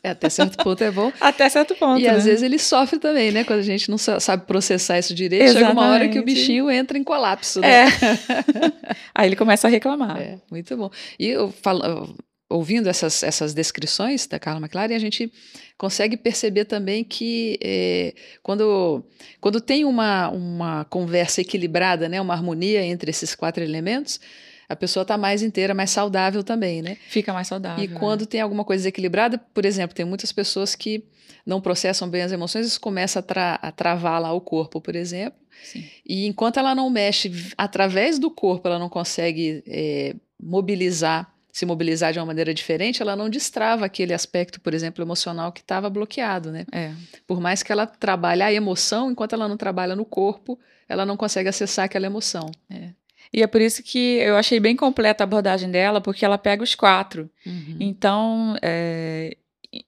É, 0.00 0.10
até 0.10 0.30
certo 0.30 0.56
ponto 0.62 0.84
é 0.84 0.90
bom. 0.92 1.12
até 1.20 1.48
certo 1.48 1.74
ponto. 1.74 2.00
E 2.00 2.04
né? 2.04 2.10
às 2.10 2.24
vezes 2.24 2.44
ele 2.44 2.60
sofre 2.60 3.00
também, 3.00 3.32
né? 3.32 3.42
Quando 3.42 3.58
a 3.58 3.62
gente 3.62 3.90
não 3.90 3.98
sabe 3.98 4.46
processar 4.46 5.00
isso 5.00 5.12
direito, 5.12 5.42
Exatamente. 5.42 5.68
chega 5.68 5.80
uma 5.80 5.92
hora 5.92 6.08
que 6.08 6.20
o 6.20 6.24
bichinho 6.24 6.70
entra 6.70 6.96
em 6.96 7.02
colapso. 7.02 7.60
Né? 7.60 7.68
É. 7.68 7.86
Aí 9.12 9.28
ele 9.28 9.34
começa 9.34 9.66
a 9.66 9.70
reclamar. 9.70 10.16
É, 10.16 10.38
muito 10.48 10.76
bom. 10.76 10.88
E 11.18 11.26
eu 11.26 11.50
falo, 11.50 12.14
ouvindo 12.48 12.88
essas, 12.88 13.24
essas 13.24 13.52
descrições 13.52 14.28
da 14.28 14.38
Carla 14.38 14.60
McLaren, 14.60 14.94
a 14.94 15.00
gente 15.00 15.32
consegue 15.76 16.16
perceber 16.16 16.66
também 16.66 17.02
que 17.02 17.58
é, 17.60 18.14
quando, 18.42 19.04
quando 19.40 19.60
tem 19.60 19.84
uma, 19.84 20.28
uma 20.28 20.84
conversa 20.84 21.40
equilibrada, 21.40 22.08
né, 22.08 22.20
uma 22.20 22.34
harmonia 22.34 22.84
entre 22.84 23.10
esses 23.10 23.34
quatro 23.34 23.64
elementos, 23.64 24.20
a 24.68 24.76
pessoa 24.76 25.02
está 25.02 25.16
mais 25.16 25.42
inteira, 25.42 25.74
mais 25.74 25.90
saudável 25.90 26.42
também, 26.42 26.82
né? 26.82 26.96
Fica 27.08 27.32
mais 27.32 27.48
saudável. 27.48 27.84
E 27.84 27.88
quando 27.88 28.22
é. 28.22 28.26
tem 28.26 28.40
alguma 28.40 28.64
coisa 28.64 28.82
desequilibrada, 28.82 29.38
por 29.38 29.64
exemplo, 29.64 29.94
tem 29.94 30.04
muitas 30.04 30.32
pessoas 30.32 30.74
que 30.74 31.04
não 31.44 31.60
processam 31.60 32.08
bem 32.08 32.22
as 32.22 32.32
emoções, 32.32 32.66
isso 32.66 32.80
começa 32.80 33.20
a, 33.20 33.22
tra 33.22 33.54
a 33.62 33.70
travar 33.70 34.20
lá 34.20 34.32
o 34.32 34.40
corpo, 34.40 34.80
por 34.80 34.96
exemplo. 34.96 35.38
Sim. 35.62 35.84
E 36.04 36.26
enquanto 36.26 36.58
ela 36.58 36.74
não 36.74 36.90
mexe 36.90 37.32
através 37.56 38.18
do 38.18 38.30
corpo, 38.30 38.66
ela 38.66 38.78
não 38.78 38.88
consegue 38.88 39.62
é, 39.66 40.14
mobilizar, 40.40 41.32
se 41.52 41.64
mobilizar 41.64 42.12
de 42.12 42.18
uma 42.18 42.26
maneira 42.26 42.52
diferente, 42.52 43.00
ela 43.00 43.16
não 43.16 43.30
destrava 43.30 43.86
aquele 43.86 44.12
aspecto, 44.12 44.60
por 44.60 44.74
exemplo, 44.74 45.02
emocional 45.02 45.52
que 45.52 45.60
estava 45.60 45.88
bloqueado, 45.88 46.50
né? 46.50 46.66
É. 46.72 46.92
Por 47.26 47.40
mais 47.40 47.62
que 47.62 47.72
ela 47.72 47.86
trabalhe 47.86 48.42
a 48.42 48.52
emoção, 48.52 49.10
enquanto 49.10 49.34
ela 49.34 49.48
não 49.48 49.56
trabalha 49.56 49.96
no 49.96 50.04
corpo, 50.04 50.58
ela 50.88 51.06
não 51.06 51.16
consegue 51.16 51.48
acessar 51.48 51.84
aquela 51.84 52.06
emoção. 52.06 52.50
É. 52.68 52.90
E 53.36 53.42
é 53.42 53.46
por 53.46 53.60
isso 53.60 53.82
que 53.82 54.16
eu 54.16 54.34
achei 54.34 54.58
bem 54.58 54.74
completa 54.74 55.22
a 55.22 55.26
abordagem 55.26 55.70
dela, 55.70 56.00
porque 56.00 56.24
ela 56.24 56.38
pega 56.38 56.62
os 56.62 56.74
quatro. 56.74 57.28
Uhum. 57.44 57.76
Então, 57.78 58.56
é, 58.62 59.36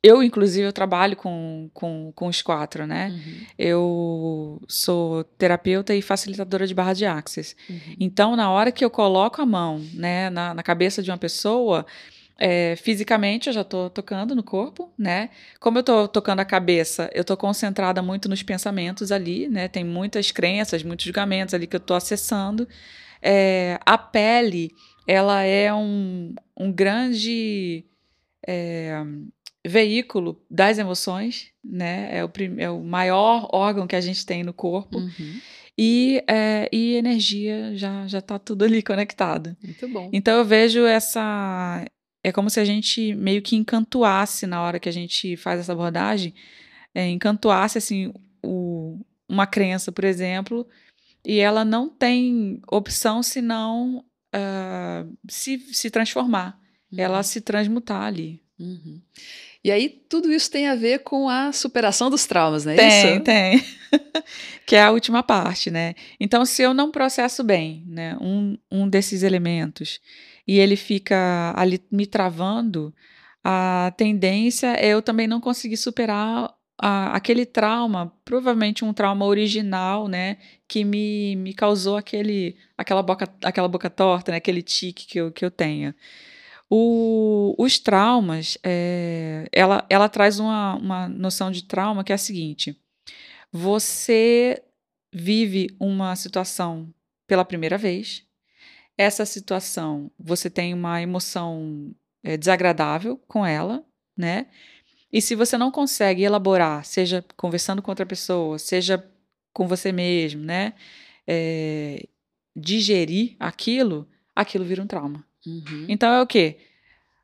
eu, 0.03 0.23
inclusive, 0.23 0.67
eu 0.67 0.73
trabalho 0.73 1.17
com, 1.17 1.71
com, 1.73 2.13
com 2.15 2.27
os 2.27 2.43
quatro, 2.43 2.87
né? 2.87 3.09
Uhum. 3.09 3.47
Eu 3.59 4.63
sou 4.69 5.25
terapeuta 5.25 5.95
e 5.95 6.03
facilitadora 6.03 6.67
de 6.67 6.75
barra 6.75 6.93
de 6.93 7.07
access. 7.07 7.57
Uhum. 7.71 7.97
Então, 7.99 8.37
na 8.37 8.51
hora 8.51 8.71
que 8.71 8.85
eu 8.85 8.91
coloco 8.91 9.41
a 9.41 9.47
mão 9.47 9.83
né, 9.95 10.29
na, 10.29 10.53
na 10.53 10.63
cabeça 10.63 11.03
de 11.03 11.11
uma 11.11 11.17
pessoa, 11.17 11.87
é, 12.39 12.77
fisicamente 12.77 13.47
eu 13.47 13.55
já 13.55 13.63
estou 13.63 13.89
tocando 13.89 14.35
no 14.35 14.43
corpo, 14.43 14.93
né? 14.99 15.31
Como 15.59 15.79
eu 15.79 15.81
estou 15.81 16.07
tocando 16.07 16.41
a 16.41 16.45
cabeça, 16.45 17.09
eu 17.15 17.23
estou 17.23 17.37
concentrada 17.37 18.03
muito 18.03 18.29
nos 18.29 18.43
pensamentos 18.43 19.11
ali, 19.11 19.49
né? 19.49 19.69
Tem 19.69 19.85
muitas 19.85 20.31
crenças, 20.31 20.83
muitos 20.83 21.07
julgamentos 21.07 21.55
ali 21.55 21.67
que 21.67 21.77
eu 21.77 21.79
estou 21.79 21.97
acessando. 21.97 22.69
É, 23.23 23.79
a 23.85 23.99
pele, 23.99 24.73
ela 25.07 25.43
é 25.43 25.73
um, 25.73 26.35
um 26.57 26.73
grande 26.73 27.85
é, 28.47 29.03
veículo 29.67 30.41
das 30.51 30.79
emoções, 30.79 31.49
né? 31.65 32.09
É 32.11 32.25
o, 32.25 32.31
é 32.59 32.71
o 32.71 32.81
maior 32.81 33.49
órgão 33.53 33.87
que 33.87 33.97
a 33.97 34.01
gente 34.01 34.25
tem 34.25 34.43
no 34.43 34.53
corpo. 34.53 34.99
Uhum. 34.99 35.41
E, 35.77 36.25
é, 36.27 36.69
e 36.73 36.95
energia 36.97 37.77
já 37.77 38.07
já 38.09 38.19
está 38.19 38.39
tudo 38.39 38.65
ali 38.65 38.83
conectado. 38.83 39.57
Muito 39.63 39.89
bom. 39.89 40.11
Então 40.13 40.37
eu 40.39 40.45
vejo 40.45 40.85
essa 40.85 41.85
é 42.25 42.33
como 42.33 42.51
se 42.51 42.59
a 42.59 42.65
gente 42.65 43.15
meio 43.15 43.41
que 43.41 43.55
encantuasse 43.55 44.47
na 44.47 44.61
hora 44.61 44.81
que 44.81 44.89
a 44.89 44.93
gente 44.93 45.37
faz 45.37 45.61
essa 45.61 45.73
abordagem, 45.73 46.35
é, 46.95 47.09
encantuasse 47.09 47.79
assim 47.79 48.13
o, 48.43 48.99
uma 49.29 49.47
crença, 49.47 49.93
por 49.93 50.05
exemplo, 50.05 50.67
e 51.25 51.39
ela 51.39 51.65
não 51.65 51.89
tem 51.89 52.61
opção 52.71 53.23
senão 53.23 54.05
uh, 54.35 55.17
se, 55.29 55.59
se 55.73 55.91
transformar, 55.91 56.59
uhum. 56.93 56.99
ela 57.01 57.23
se 57.23 57.41
transmutar 57.41 58.03
ali. 58.03 58.43
Uhum. 58.59 59.01
E 59.63 59.71
aí 59.71 59.89
tudo 59.89 60.33
isso 60.33 60.51
tem 60.51 60.69
a 60.69 60.75
ver 60.75 61.01
com 61.01 61.29
a 61.29 61.53
superação 61.53 62.11
dos 62.11 62.27
traumas, 62.27 62.65
não 62.65 62.73
é 62.73 62.77
tem, 62.77 62.89
isso? 62.89 63.25
Tem, 63.25 63.65
que 64.67 64.77
é 64.77 64.83
a 64.83 64.91
última 64.91 65.23
parte, 65.23 65.71
né? 65.71 65.95
Então, 66.19 66.45
se 66.45 66.63
eu 66.63 66.73
não 66.73 66.91
processo 66.91 67.43
bem, 67.43 67.85
né, 67.87 68.17
um, 68.21 68.57
um 68.71 68.89
desses 68.89 69.23
elementos 69.23 70.01
e 70.47 70.59
ele 70.59 70.77
fica 70.77 71.53
ali 71.57 71.83
me 71.91 72.07
travando, 72.07 72.95
a 73.45 73.93
tendência 73.97 74.75
é 74.75 74.89
eu 74.89 75.03
também 75.03 75.27
não 75.27 75.41
conseguir 75.41 75.77
superar 75.77 76.53
aquele 76.79 77.45
trauma, 77.45 78.13
provavelmente 78.25 78.85
um 78.85 78.93
trauma 78.93 79.25
original, 79.27 80.07
né, 80.07 80.39
que 80.69 80.85
me, 80.85 81.35
me 81.37 81.53
causou 81.53 81.97
aquele, 81.97 82.57
aquela, 82.77 83.03
boca, 83.03 83.29
aquela 83.43 83.69
boca 83.69 83.91
torta, 83.91 84.31
né, 84.31 84.39
aquele 84.39 84.63
tique 84.63 85.07
que 85.07 85.19
eu, 85.19 85.33
que 85.33 85.45
eu 85.45 85.51
tenho. 85.51 85.95
O, 86.71 87.55
os 87.59 87.79
traumas, 87.79 88.59
é, 88.63 89.47
ela, 89.53 89.85
ela 89.91 90.09
traz 90.09 90.39
uma, 90.39 90.77
uma 90.77 91.09
noção 91.09 91.51
de 91.51 91.65
trauma 91.65 92.05
que 92.05 92.13
é 92.13 92.15
a 92.15 92.19
seguinte: 92.19 92.79
você 93.51 94.63
vive 95.13 95.69
uma 95.81 96.15
situação 96.15 96.93
pela 97.27 97.45
primeira 97.45 97.79
vez, 97.79 98.23
essa 98.97 99.25
situação 99.25 100.11
você 100.19 100.51
tem 100.51 100.75
uma 100.75 101.01
emoção 101.01 101.95
é, 102.23 102.37
desagradável 102.37 103.17
com 103.27 103.47
ela, 103.47 103.85
né? 104.17 104.49
E 105.13 105.23
se 105.23 105.35
você 105.35 105.57
não 105.57 105.71
consegue 105.71 106.23
elaborar, 106.23 106.85
seja 106.85 107.25
conversando 107.37 107.81
com 107.81 107.91
outra 107.91 108.05
pessoa, 108.05 108.59
seja 108.59 109.03
com 109.53 109.67
você 109.67 109.91
mesmo, 109.93 110.43
né? 110.43 110.75
É, 111.27 112.07
digerir 112.55 113.37
aquilo, 113.39 114.07
aquilo 114.35 114.65
vira 114.65 114.83
um 114.83 114.87
trauma. 114.87 115.25
Uhum. 115.47 115.87
Então 115.89 116.13
é 116.13 116.21
o 116.21 116.27
quê? 116.27 116.59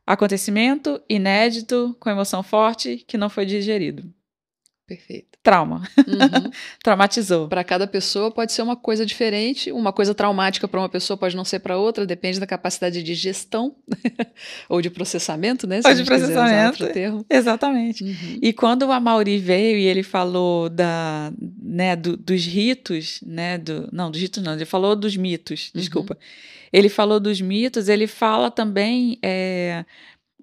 Acontecimento 0.07 1.01
inédito, 1.09 1.97
com 1.99 2.11
emoção 2.11 2.43
forte, 2.43 3.05
que 3.07 3.17
não 3.17 3.29
foi 3.29 3.45
digerido. 3.45 4.14
Perfeito. 4.87 5.39
Trauma. 5.43 5.89
Uhum. 5.99 6.51
Traumatizou. 6.83 7.49
Para 7.49 7.65
cada 7.65 7.87
pessoa 7.87 8.31
pode 8.31 8.53
ser 8.53 8.61
uma 8.61 8.77
coisa 8.77 9.07
diferente. 9.07 9.73
Uma 9.73 9.93
coisa 9.93 10.15
traumática 10.15 10.69
para 10.69 10.79
uma 10.79 10.89
pessoa 10.91 11.17
pode 11.17 11.35
não 11.35 11.45
ser 11.45 11.61
para 11.61 11.79
outra, 11.79 12.05
depende 12.05 12.39
da 12.39 12.47
capacidade 12.47 13.03
de 13.03 13.15
gestão 13.15 13.75
ou 14.69 14.83
de 14.83 14.91
processamento, 14.91 15.67
né? 15.67 15.81
Se 15.81 15.89
ou 15.89 15.95
de 15.95 16.05
processamento. 16.05 16.87
termo. 16.89 17.25
Exatamente. 17.31 18.05
Uhum. 18.05 18.39
E 18.43 18.53
quando 18.53 18.83
o 18.83 18.93
Amauri 18.93 19.39
veio 19.39 19.79
e 19.79 19.87
ele 19.87 20.03
falou 20.03 20.69
da, 20.69 21.33
né, 21.63 21.97
do, 21.97 22.15
dos 22.15 22.45
ritos, 22.45 23.21
né? 23.27 23.57
Do, 23.57 23.89
não, 23.91 24.11
dos 24.11 24.21
ritos 24.21 24.43
não, 24.43 24.53
ele 24.53 24.67
falou 24.67 24.95
dos 24.95 25.17
mitos, 25.17 25.71
uhum. 25.75 25.81
desculpa. 25.81 26.19
Ele 26.71 26.89
falou 26.89 27.21
dos 27.21 27.41
mitos, 27.41 27.89
ele 27.89 28.07
fala 28.07 28.51
também. 28.51 29.19
É, 29.23 29.85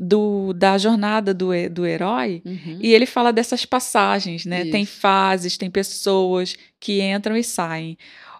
do, 0.04 0.52
da 0.54 0.80
jornada 0.80 1.32
do, 1.32 1.50
do 1.70 1.86
herói 1.86 2.42
uhum. 2.44 2.80
e 2.82 2.92
ele 2.92 3.06
fala 3.06 3.32
dessas 3.32 3.66
passagens, 3.66 4.48
né? 4.48 4.64
Isso. 4.64 4.72
Tem 4.72 4.84
fases, 4.84 5.58
tem 5.58 5.70
pessoas 5.70 6.58
que 6.80 7.04
entram 7.04 7.38
e 7.38 7.44
saem. 7.44 7.96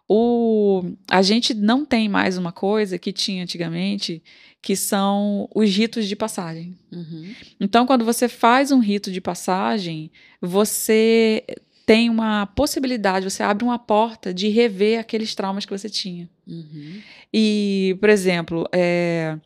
O, 0.10 0.84
a 1.08 1.22
gente 1.22 1.54
não 1.54 1.86
tem 1.86 2.10
mais 2.10 2.36
uma 2.36 2.52
coisa 2.52 2.98
que 2.98 3.14
tinha 3.14 3.44
antigamente, 3.44 4.24
que 4.60 4.76
são 4.76 5.48
os 5.54 5.70
ritos 5.70 6.08
de 6.08 6.16
passagem. 6.16 6.76
Uhum. 6.92 7.32
Então, 7.60 7.86
quando 7.86 8.04
você 8.04 8.28
faz 8.28 8.72
um 8.72 8.80
rito 8.80 9.12
de 9.12 9.22
passagem, 9.22 10.12
você 10.42 11.46
tem 11.86 12.10
uma 12.10 12.48
possibilidade, 12.48 13.30
você 13.30 13.44
abre 13.44 13.64
uma 13.64 13.78
porta 13.78 14.34
de 14.34 14.50
rever 14.50 15.00
aqueles 15.00 15.36
traumas 15.36 15.64
que 15.64 15.78
você 15.78 15.90
tinha. 15.90 16.28
Uhum. 16.48 17.02
E, 17.32 17.96
por 18.00 18.10
exemplo, 18.10 18.68
é, 18.74 19.38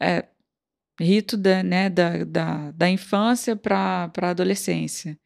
é, 0.00 0.24
rito 1.00 1.36
da, 1.36 1.62
né, 1.62 1.88
da, 1.88 2.24
da, 2.24 2.70
da 2.72 2.90
infância 2.90 3.54
para 3.56 4.10
a 4.20 4.30
adolescência. 4.30 5.18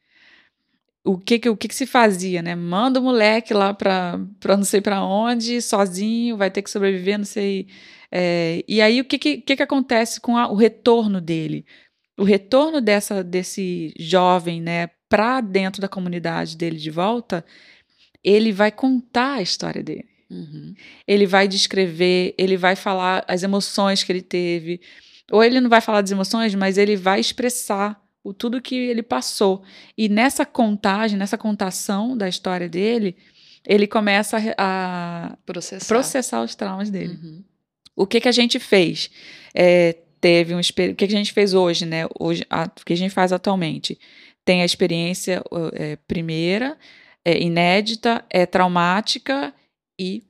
O 1.05 1.19
que, 1.19 1.39
que, 1.39 1.49
o 1.49 1.57
que, 1.57 1.67
que 1.67 1.75
se 1.75 1.87
fazia, 1.87 2.43
né? 2.43 2.55
Manda 2.55 3.01
o 3.01 3.03
moleque 3.03 3.53
lá 3.53 3.75
para 3.75 4.19
não 4.47 4.63
sei 4.63 4.81
para 4.81 5.05
onde, 5.05 5.61
sozinho, 5.61 6.37
vai 6.37 6.51
ter 6.51 6.63
que 6.63 6.71
sobreviver, 6.71 7.19
não 7.19 7.25
sei. 7.25 7.67
É, 8.11 8.63
e 8.69 8.81
aí, 8.81 9.01
o 9.01 9.05
que, 9.05 9.19
que, 9.19 9.39
que, 9.39 9.57
que 9.57 9.63
acontece 9.63 10.21
com 10.21 10.37
a, 10.37 10.49
o 10.49 10.55
retorno 10.55 11.21
dele? 11.21 11.67
O 12.17 12.25
retorno 12.25 12.81
dessa, 12.81 13.25
desse 13.25 13.93
jovem, 13.99 14.61
né, 14.61 14.91
para 15.09 15.41
dentro 15.41 15.83
da 15.83 15.89
comunidade 15.89 16.57
dele 16.57 16.77
de 16.77 16.91
volta, 16.91 17.45
ele 18.23 18.53
vai 18.53 18.71
contar 18.71 19.35
a 19.35 19.43
história 19.43 19.83
dele. 19.83 20.07
Uhum. 20.31 20.75
Ele 21.07 21.27
vai 21.27 21.47
descrever, 21.47 22.35
ele 22.39 22.57
vai 22.57 22.77
falar 22.77 23.25
as 23.29 23.43
emoções 23.43 24.03
que 24.03 24.13
ele 24.13 24.23
teve, 24.23 24.81
ou 25.31 25.43
ele 25.43 25.61
não 25.61 25.71
vai 25.71 25.81
falar 25.81 26.01
das 26.01 26.11
emoções, 26.11 26.55
mas 26.55 26.79
ele 26.79 26.97
vai 26.97 27.21
expressar 27.21 28.01
o 28.25 28.33
tudo 28.33 28.63
que 28.63 28.77
ele 28.77 29.03
passou. 29.03 29.63
E 29.97 30.09
nessa 30.09 30.47
contagem, 30.47 31.19
nessa 31.19 31.37
contação 31.37 32.17
da 32.17 32.29
história 32.29 32.69
dele, 32.69 33.17
ele 33.67 33.87
começa 33.87 34.39
a, 34.57 35.37
processar. 35.45 35.87
processar. 35.87 36.43
os 36.43 36.55
traumas 36.55 36.91
dele. 36.91 37.19
Uhum. 37.23 37.45
O 37.95 38.07
que 38.07 38.21
que 38.21 38.29
a 38.29 38.33
gente 38.33 38.59
fez? 38.59 39.11
É, 39.55 39.97
teve 40.21 40.55
um 40.55 40.61
o 40.61 40.63
que, 40.63 40.95
que 40.95 41.05
a 41.05 41.09
gente 41.09 41.33
fez 41.33 41.53
hoje, 41.53 41.85
né? 41.85 42.07
Hoje, 42.19 42.45
a, 42.49 42.65
o 42.65 42.85
que 42.85 42.93
a 42.93 42.97
gente 42.97 43.13
faz 43.13 43.33
atualmente? 43.33 43.99
Tem 44.45 44.63
a 44.63 44.65
experiência 44.65 45.43
é, 45.75 45.97
primeira, 45.97 46.77
é 47.25 47.41
inédita, 47.41 48.25
é 48.31 48.47
traumática 48.47 49.55
e 49.99 50.23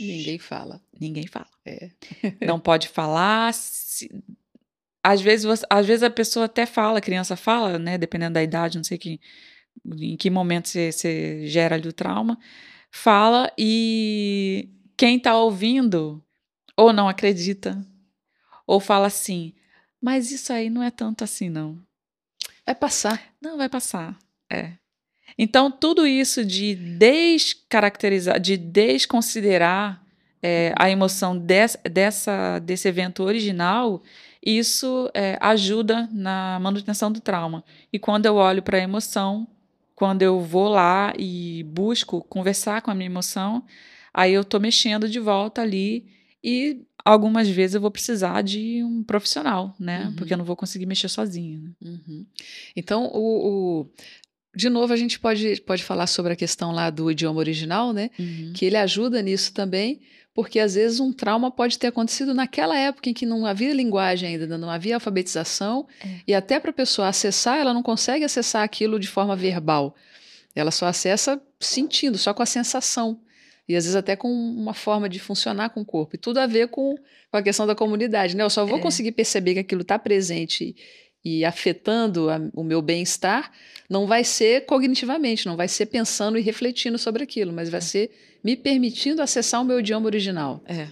ninguém 0.00 0.38
fala. 0.38 0.82
Ninguém 0.98 1.26
fala. 1.26 1.48
É. 1.64 1.90
não 2.46 2.58
pode 2.58 2.88
falar. 2.88 3.52
Se, 3.54 4.10
às 5.02 5.20
vezes, 5.20 5.44
você, 5.44 5.64
às 5.70 5.86
vezes 5.86 6.02
a 6.02 6.10
pessoa 6.10 6.46
até 6.46 6.66
fala, 6.66 6.98
a 6.98 7.02
criança 7.02 7.36
fala, 7.36 7.78
né? 7.78 7.96
Dependendo 7.96 8.34
da 8.34 8.42
idade, 8.42 8.76
não 8.76 8.84
sei 8.84 8.98
que, 8.98 9.20
em 9.84 10.16
que 10.16 10.30
momento 10.30 10.68
você, 10.68 10.90
você 10.90 11.46
gera 11.46 11.76
ali 11.76 11.88
o 11.88 11.92
trauma, 11.92 12.38
fala 12.90 13.52
e 13.56 14.68
quem 14.96 15.16
está 15.16 15.36
ouvindo 15.36 16.22
ou 16.76 16.92
não 16.92 17.08
acredita, 17.08 17.86
ou 18.66 18.80
fala 18.80 19.06
assim, 19.06 19.54
mas 20.00 20.30
isso 20.30 20.52
aí 20.52 20.68
não 20.68 20.82
é 20.82 20.90
tanto 20.90 21.24
assim, 21.24 21.48
não. 21.48 21.80
Vai 22.64 22.74
passar. 22.74 23.22
Não, 23.40 23.56
vai 23.56 23.68
passar. 23.68 24.18
É. 24.50 24.72
Então, 25.38 25.70
tudo 25.70 26.06
isso 26.06 26.44
de 26.44 26.74
descaracterizar, 26.74 28.40
de 28.40 28.56
desconsiderar 28.56 30.02
é, 30.42 30.72
a 30.76 30.90
emoção 30.90 31.36
des, 31.36 31.76
dessa, 31.90 32.58
desse 32.58 32.88
evento 32.88 33.22
original, 33.22 34.02
isso 34.44 35.10
é, 35.12 35.36
ajuda 35.40 36.08
na 36.12 36.58
manutenção 36.60 37.10
do 37.10 37.20
trauma. 37.20 37.64
E 37.92 37.98
quando 37.98 38.26
eu 38.26 38.36
olho 38.36 38.62
para 38.62 38.78
a 38.78 38.82
emoção, 38.82 39.46
quando 39.94 40.22
eu 40.22 40.40
vou 40.40 40.68
lá 40.68 41.12
e 41.18 41.64
busco 41.64 42.22
conversar 42.28 42.82
com 42.82 42.90
a 42.90 42.94
minha 42.94 43.10
emoção, 43.10 43.64
aí 44.14 44.32
eu 44.34 44.42
estou 44.42 44.60
mexendo 44.60 45.08
de 45.08 45.18
volta 45.18 45.62
ali 45.62 46.06
e 46.44 46.82
algumas 47.04 47.48
vezes 47.48 47.74
eu 47.74 47.80
vou 47.80 47.90
precisar 47.90 48.42
de 48.42 48.82
um 48.84 49.02
profissional, 49.02 49.74
né? 49.80 50.06
Uhum. 50.06 50.16
Porque 50.16 50.32
eu 50.32 50.38
não 50.38 50.44
vou 50.44 50.56
conseguir 50.56 50.86
mexer 50.86 51.08
sozinho. 51.08 51.62
Né? 51.62 51.70
Uhum. 51.80 52.26
Então, 52.74 53.06
o, 53.06 53.80
o, 53.80 53.86
de 54.56 54.70
novo, 54.70 54.90
a 54.90 54.96
gente 54.96 55.20
pode, 55.20 55.60
pode 55.60 55.84
falar 55.84 56.06
sobre 56.06 56.32
a 56.32 56.36
questão 56.36 56.72
lá 56.72 56.88
do 56.88 57.10
idioma 57.10 57.38
original, 57.38 57.92
né? 57.92 58.08
Uhum. 58.18 58.52
Que 58.54 58.64
ele 58.64 58.78
ajuda 58.78 59.20
nisso 59.20 59.52
também, 59.52 60.00
porque 60.32 60.58
às 60.58 60.74
vezes 60.76 60.98
um 60.98 61.12
trauma 61.12 61.50
pode 61.50 61.78
ter 61.78 61.88
acontecido 61.88 62.32
naquela 62.32 62.74
época 62.74 63.10
em 63.10 63.12
que 63.12 63.26
não 63.26 63.44
havia 63.44 63.74
linguagem 63.74 64.30
ainda, 64.30 64.56
não 64.56 64.70
havia 64.70 64.94
alfabetização, 64.94 65.86
é. 66.02 66.20
e 66.26 66.34
até 66.34 66.58
para 66.58 66.70
a 66.70 66.72
pessoa 66.72 67.08
acessar, 67.08 67.58
ela 67.58 67.74
não 67.74 67.82
consegue 67.82 68.24
acessar 68.24 68.62
aquilo 68.62 68.98
de 68.98 69.06
forma 69.06 69.36
verbal. 69.36 69.94
Ela 70.54 70.70
só 70.70 70.86
acessa 70.86 71.38
sentindo, 71.60 72.16
só 72.16 72.32
com 72.32 72.42
a 72.42 72.46
sensação. 72.46 73.20
E 73.68 73.76
às 73.76 73.84
vezes 73.84 73.96
até 73.96 74.16
com 74.16 74.30
uma 74.30 74.72
forma 74.72 75.06
de 75.06 75.18
funcionar 75.18 75.68
com 75.68 75.82
o 75.82 75.84
corpo. 75.84 76.16
E 76.16 76.18
tudo 76.18 76.38
a 76.38 76.46
ver 76.46 76.68
com, 76.68 76.96
com 77.30 77.36
a 77.36 77.42
questão 77.42 77.66
da 77.66 77.74
comunidade. 77.74 78.34
Né? 78.34 78.42
Eu 78.42 78.48
só 78.48 78.64
vou 78.64 78.78
é. 78.78 78.80
conseguir 78.80 79.12
perceber 79.12 79.54
que 79.54 79.60
aquilo 79.60 79.82
está 79.82 79.98
presente 79.98 80.74
e 81.26 81.44
afetando 81.44 82.30
a, 82.30 82.40
o 82.54 82.62
meu 82.62 82.80
bem-estar, 82.80 83.50
não 83.90 84.06
vai 84.06 84.22
ser 84.22 84.64
cognitivamente, 84.64 85.44
não 85.44 85.56
vai 85.56 85.66
ser 85.66 85.86
pensando 85.86 86.38
e 86.38 86.40
refletindo 86.40 86.96
sobre 86.96 87.24
aquilo, 87.24 87.52
mas 87.52 87.68
vai 87.68 87.78
é. 87.78 87.80
ser 87.80 88.10
me 88.44 88.54
permitindo 88.54 89.20
acessar 89.20 89.60
o 89.60 89.64
meu 89.64 89.80
idioma 89.80 90.06
original. 90.06 90.62
É. 90.66 90.86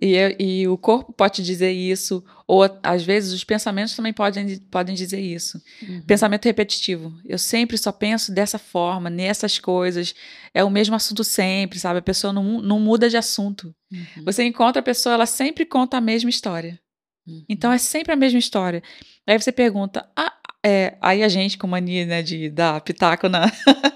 E, 0.00 0.36
e, 0.38 0.68
o 0.68 0.78
corpo 0.78 1.12
pode 1.12 1.42
dizer 1.42 1.72
isso, 1.72 2.22
ou 2.46 2.62
às 2.80 3.02
vezes 3.02 3.32
os 3.32 3.42
pensamentos 3.42 3.96
também 3.96 4.12
podem, 4.12 4.56
podem 4.70 4.94
dizer 4.94 5.18
isso. 5.18 5.60
Uhum. 5.82 6.00
Pensamento 6.02 6.44
repetitivo. 6.44 7.12
Eu 7.24 7.38
sempre 7.38 7.76
só 7.76 7.90
penso 7.90 8.30
dessa 8.30 8.58
forma, 8.60 9.10
nessas 9.10 9.58
coisas. 9.58 10.14
É 10.54 10.62
o 10.62 10.70
mesmo 10.70 10.94
assunto 10.94 11.24
sempre, 11.24 11.80
sabe? 11.80 11.98
A 11.98 12.02
pessoa 12.02 12.32
não, 12.32 12.62
não 12.62 12.78
muda 12.78 13.10
de 13.10 13.16
assunto. 13.16 13.74
Uhum. 13.90 14.24
Você 14.26 14.44
encontra 14.44 14.78
a 14.78 14.84
pessoa, 14.84 15.14
ela 15.14 15.26
sempre 15.26 15.64
conta 15.64 15.96
a 15.96 16.00
mesma 16.00 16.30
história. 16.30 16.78
Uhum. 17.26 17.44
Então 17.48 17.72
é 17.72 17.78
sempre 17.78 18.12
a 18.12 18.16
mesma 18.16 18.38
história. 18.38 18.82
Aí 19.26 19.38
você 19.38 19.50
pergunta, 19.50 20.08
ah, 20.16 20.32
é, 20.64 20.96
aí 21.00 21.22
a 21.22 21.28
gente 21.28 21.58
com 21.58 21.66
mania 21.66 22.06
né, 22.06 22.22
de 22.22 22.50
dar 22.50 22.80
pitaco 22.80 23.28
na. 23.28 23.50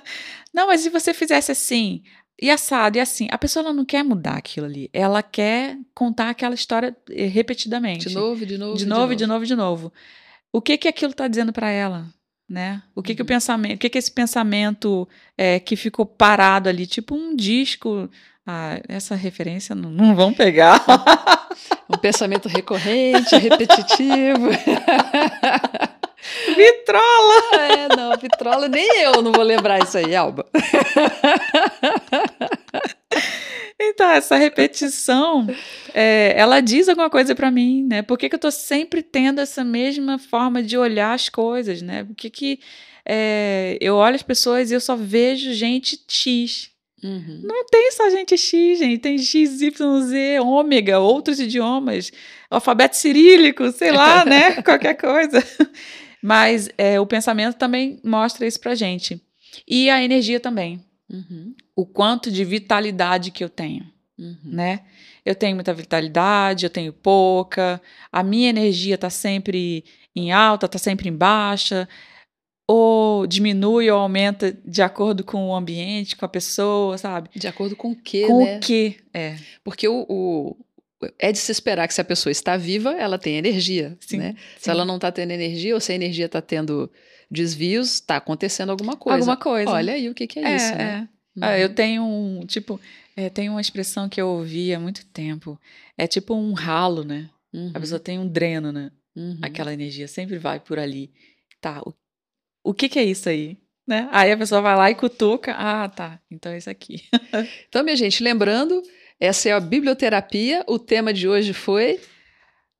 não, 0.52 0.66
mas 0.66 0.80
se 0.80 0.90
você 0.90 1.14
fizesse 1.14 1.52
assim, 1.52 2.02
e 2.40 2.50
assado, 2.50 2.96
e 2.96 3.00
assim. 3.00 3.28
A 3.30 3.36
pessoa 3.36 3.72
não 3.72 3.84
quer 3.84 4.02
mudar 4.02 4.36
aquilo 4.36 4.66
ali. 4.66 4.88
Ela 4.92 5.22
quer 5.22 5.76
contar 5.94 6.30
aquela 6.30 6.54
história 6.54 6.96
eh, 7.10 7.26
repetidamente. 7.26 8.08
De 8.08 8.14
novo, 8.14 8.46
de 8.46 8.56
novo. 8.56 8.76
De 8.76 8.86
novo, 8.86 9.16
de 9.16 9.26
novo, 9.26 9.46
de 9.46 9.54
novo. 9.54 9.92
O 10.52 10.60
que 10.62 10.78
que 10.78 10.88
aquilo 10.88 11.12
está 11.12 11.28
dizendo 11.28 11.52
para 11.52 11.70
ela? 11.70 12.06
Né? 12.48 12.82
O 12.94 13.02
que, 13.02 13.12
uhum. 13.12 13.16
que 13.16 13.22
o 13.22 13.24
uhum. 13.24 13.28
pensamento, 13.28 13.76
o 13.76 13.78
que, 13.78 13.90
que 13.90 13.98
esse 13.98 14.10
pensamento 14.10 15.08
é, 15.36 15.60
que 15.60 15.76
ficou 15.76 16.04
parado 16.04 16.68
ali, 16.68 16.86
tipo 16.86 17.14
um 17.14 17.36
disco. 17.36 18.08
Ah, 18.46 18.80
essa 18.88 19.14
referência 19.14 19.74
não, 19.74 19.90
não 19.90 20.16
vão 20.16 20.32
pegar. 20.32 20.82
um 21.88 21.96
pensamento 21.96 22.48
recorrente, 22.48 23.36
repetitivo. 23.36 24.50
Vitrola! 26.54 27.40
É, 27.54 27.96
não, 27.96 28.16
vitrola 28.18 28.68
nem 28.68 29.02
eu 29.02 29.22
não 29.22 29.32
vou 29.32 29.42
lembrar 29.42 29.82
isso 29.82 29.96
aí, 29.96 30.14
Alba. 30.14 30.46
Então, 33.82 34.10
essa 34.10 34.36
repetição, 34.36 35.46
é, 35.94 36.34
ela 36.36 36.60
diz 36.60 36.86
alguma 36.86 37.08
coisa 37.08 37.34
para 37.34 37.50
mim, 37.50 37.82
né? 37.88 38.02
Por 38.02 38.18
que, 38.18 38.28
que 38.28 38.34
eu 38.34 38.38
tô 38.38 38.50
sempre 38.50 39.02
tendo 39.02 39.40
essa 39.40 39.64
mesma 39.64 40.18
forma 40.18 40.62
de 40.62 40.76
olhar 40.76 41.14
as 41.14 41.30
coisas, 41.30 41.80
né? 41.80 42.04
Por 42.04 42.14
que, 42.14 42.28
que 42.28 42.60
é, 43.06 43.78
eu 43.80 43.96
olho 43.96 44.16
as 44.16 44.22
pessoas 44.22 44.70
e 44.70 44.74
eu 44.74 44.80
só 44.80 44.94
vejo 44.94 45.54
gente 45.54 45.98
X? 46.06 46.70
Uhum. 47.02 47.40
Não 47.42 47.64
tem 47.66 47.90
só 47.92 48.10
gente 48.10 48.36
X, 48.36 48.78
gente. 48.78 48.98
Tem 48.98 49.18
X, 49.18 49.60
Y, 49.60 50.00
Z, 50.02 50.40
ômega, 50.40 50.98
outros 50.98 51.40
idiomas, 51.40 52.12
alfabeto 52.50 52.96
cirílico, 52.96 53.70
sei 53.72 53.90
lá, 53.90 54.24
né? 54.24 54.60
Qualquer 54.62 54.94
coisa. 54.94 55.42
Mas 56.22 56.68
é, 56.76 57.00
o 57.00 57.06
pensamento 57.06 57.56
também 57.56 57.98
mostra 58.04 58.46
isso 58.46 58.60
pra 58.60 58.74
gente. 58.74 59.20
E 59.66 59.88
a 59.88 60.02
energia 60.02 60.38
também. 60.38 60.84
Uhum. 61.08 61.54
O 61.74 61.86
quanto 61.86 62.30
de 62.30 62.44
vitalidade 62.44 63.30
que 63.30 63.42
eu 63.42 63.48
tenho, 63.48 63.84
uhum. 64.18 64.36
né? 64.44 64.80
Eu 65.24 65.34
tenho 65.34 65.54
muita 65.54 65.74
vitalidade, 65.74 66.64
eu 66.64 66.70
tenho 66.70 66.92
pouca, 66.92 67.80
a 68.12 68.22
minha 68.22 68.48
energia 68.48 68.94
está 68.94 69.10
sempre 69.10 69.84
em 70.14 70.32
alta, 70.32 70.66
está 70.66 70.78
sempre 70.78 71.08
em 71.08 71.12
baixa, 71.12 71.88
ou 72.72 73.26
diminui 73.26 73.90
ou 73.90 73.98
aumenta 73.98 74.56
de 74.64 74.80
acordo 74.80 75.24
com 75.24 75.48
o 75.48 75.56
ambiente, 75.56 76.14
com 76.14 76.24
a 76.24 76.28
pessoa, 76.28 76.96
sabe? 76.96 77.28
De 77.34 77.48
acordo 77.48 77.74
com 77.74 77.90
o 77.90 77.96
quê, 77.96 78.28
com 78.28 78.44
né? 78.44 78.58
o 78.58 78.60
quê, 78.60 78.94
é. 79.12 79.36
Porque 79.64 79.88
o, 79.88 80.06
o, 80.08 80.56
é 81.18 81.32
de 81.32 81.38
se 81.38 81.50
esperar 81.50 81.88
que 81.88 81.94
se 81.94 82.00
a 82.00 82.04
pessoa 82.04 82.30
está 82.30 82.56
viva, 82.56 82.92
ela 82.92 83.18
tem 83.18 83.36
energia, 83.36 83.98
sim, 83.98 84.18
né? 84.18 84.36
Sim. 84.36 84.62
Se 84.62 84.70
ela 84.70 84.84
não 84.84 84.94
está 84.96 85.10
tendo 85.10 85.32
energia 85.32 85.74
ou 85.74 85.80
se 85.80 85.90
a 85.90 85.96
energia 85.96 86.26
está 86.26 86.40
tendo 86.40 86.88
desvios, 87.28 87.94
está 87.94 88.18
acontecendo 88.18 88.70
alguma 88.70 88.96
coisa. 88.96 89.18
Alguma 89.18 89.36
coisa. 89.36 89.72
Olha 89.72 89.94
aí 89.94 90.08
o 90.08 90.14
que, 90.14 90.28
que 90.28 90.38
é, 90.38 90.44
é, 90.44 90.56
isso, 90.56 90.74
né? 90.76 91.08
É. 91.36 91.40
Uhum. 91.40 91.44
Ah, 91.44 91.58
eu 91.58 91.74
tenho 91.74 92.04
um, 92.04 92.46
tipo, 92.46 92.80
é, 93.16 93.28
tem 93.28 93.48
uma 93.48 93.60
expressão 93.60 94.08
que 94.08 94.20
eu 94.20 94.28
ouvi 94.28 94.72
há 94.72 94.78
muito 94.78 95.04
tempo. 95.06 95.60
É 95.98 96.06
tipo 96.06 96.34
um 96.34 96.52
ralo, 96.52 97.02
né? 97.02 97.28
Uhum. 97.52 97.72
A 97.74 97.80
pessoa 97.80 97.98
tem 97.98 98.16
um 98.16 98.28
dreno, 98.28 98.70
né? 98.70 98.92
Uhum. 99.16 99.38
Aquela 99.42 99.72
energia 99.72 100.06
sempre 100.06 100.38
vai 100.38 100.60
por 100.60 100.78
ali. 100.78 101.10
Tá, 101.60 101.82
o, 101.84 101.92
o 102.62 102.74
que 102.74 102.88
que 102.88 102.98
é 102.98 103.04
isso 103.04 103.28
aí? 103.28 103.58
Né? 103.86 104.08
Aí 104.12 104.30
a 104.30 104.36
pessoa 104.36 104.60
vai 104.60 104.76
lá 104.76 104.90
e 104.90 104.94
cutuca. 104.94 105.54
Ah, 105.56 105.88
tá. 105.88 106.20
Então 106.30 106.52
é 106.52 106.58
isso 106.58 106.70
aqui. 106.70 107.02
então, 107.68 107.82
minha 107.82 107.96
gente, 107.96 108.22
lembrando, 108.22 108.82
essa 109.18 109.48
é 109.48 109.52
a 109.52 109.60
biblioterapia. 109.60 110.64
O 110.66 110.78
tema 110.78 111.12
de 111.12 111.28
hoje 111.28 111.52
foi... 111.52 112.00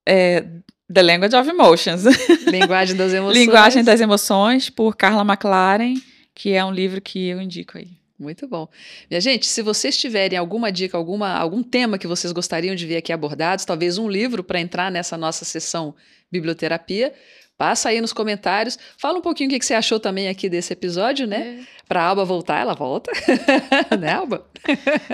É, 0.08 0.44
The 0.92 1.02
Language 1.02 1.36
of 1.36 1.48
Emotions. 1.48 2.04
Linguagem 2.50 2.96
das 2.96 3.12
emoções. 3.12 3.38
Linguagem 3.38 3.84
das 3.84 4.00
emoções, 4.00 4.68
por 4.68 4.96
Carla 4.96 5.22
McLaren, 5.22 5.94
que 6.34 6.52
é 6.52 6.64
um 6.64 6.72
livro 6.72 7.00
que 7.00 7.28
eu 7.28 7.40
indico 7.40 7.78
aí. 7.78 8.00
Muito 8.18 8.46
bom. 8.46 8.68
Minha 9.08 9.20
gente, 9.20 9.46
se 9.46 9.62
vocês 9.62 9.96
tiverem 9.96 10.38
alguma 10.38 10.70
dica, 10.70 10.96
alguma, 10.96 11.32
algum 11.32 11.62
tema 11.62 11.96
que 11.96 12.06
vocês 12.06 12.32
gostariam 12.32 12.74
de 12.74 12.86
ver 12.86 12.96
aqui 12.98 13.12
abordados, 13.12 13.64
talvez 13.64 13.96
um 13.96 14.10
livro 14.10 14.44
para 14.44 14.60
entrar 14.60 14.90
nessa 14.90 15.16
nossa 15.16 15.44
sessão 15.44 15.94
biblioterapia, 16.30 17.14
passa 17.60 17.90
aí 17.90 18.00
nos 18.00 18.14
comentários. 18.14 18.78
Fala 18.96 19.18
um 19.18 19.20
pouquinho 19.20 19.50
o 19.50 19.58
que 19.58 19.62
você 19.62 19.74
achou 19.74 20.00
também 20.00 20.30
aqui 20.30 20.48
desse 20.48 20.72
episódio, 20.72 21.26
né? 21.26 21.58
É. 21.60 21.80
Para 21.86 22.00
a 22.00 22.06
Alba 22.06 22.24
voltar, 22.24 22.58
ela 22.58 22.72
volta. 22.72 23.12
né, 24.00 24.14
Alba? 24.14 24.46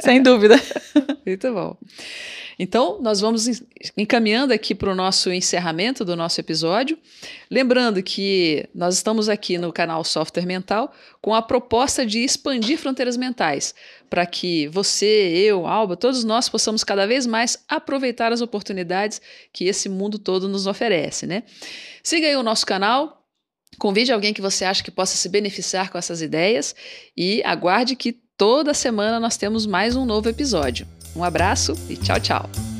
Sem 0.00 0.22
dúvida. 0.22 0.54
Muito 1.26 1.52
bom. 1.52 1.76
Então, 2.58 3.00
nós 3.02 3.20
vamos 3.20 3.46
encaminhando 3.96 4.52
aqui 4.52 4.74
para 4.74 4.90
o 4.90 4.94
nosso 4.94 5.32
encerramento 5.32 6.04
do 6.04 6.14
nosso 6.14 6.40
episódio. 6.40 6.96
Lembrando 7.50 8.02
que 8.02 8.66
nós 8.74 8.94
estamos 8.94 9.28
aqui 9.28 9.58
no 9.58 9.72
canal 9.72 10.02
Software 10.04 10.46
Mental 10.46 10.92
com 11.20 11.34
a 11.34 11.42
proposta 11.42 12.06
de 12.06 12.20
expandir 12.20 12.78
fronteiras 12.78 13.16
mentais, 13.16 13.74
para 14.08 14.24
que 14.24 14.68
você, 14.68 15.06
eu, 15.34 15.66
Alba, 15.66 15.96
todos 15.96 16.24
nós 16.24 16.48
possamos 16.48 16.84
cada 16.84 17.06
vez 17.06 17.26
mais 17.26 17.58
aproveitar 17.68 18.32
as 18.32 18.40
oportunidades 18.40 19.20
que 19.52 19.64
esse 19.64 19.88
mundo 19.88 20.18
todo 20.18 20.48
nos 20.48 20.66
oferece, 20.66 21.26
né? 21.26 21.42
Siga 22.06 22.28
aí 22.28 22.36
o 22.36 22.42
nosso 22.44 22.64
canal, 22.64 23.26
Convide 23.78 24.12
alguém 24.12 24.32
que 24.32 24.40
você 24.40 24.64
acha 24.64 24.82
que 24.82 24.92
possa 24.92 25.16
se 25.16 25.28
beneficiar 25.28 25.90
com 25.90 25.98
essas 25.98 26.22
ideias 26.22 26.72
e 27.16 27.42
aguarde 27.44 27.96
que 27.96 28.12
toda 28.12 28.72
semana 28.72 29.18
nós 29.18 29.36
temos 29.36 29.66
mais 29.66 29.96
um 29.96 30.04
novo 30.04 30.28
episódio. 30.28 30.86
Um 31.16 31.24
abraço 31.24 31.74
e 31.90 31.96
tchau, 31.96 32.20
tchau! 32.20 32.75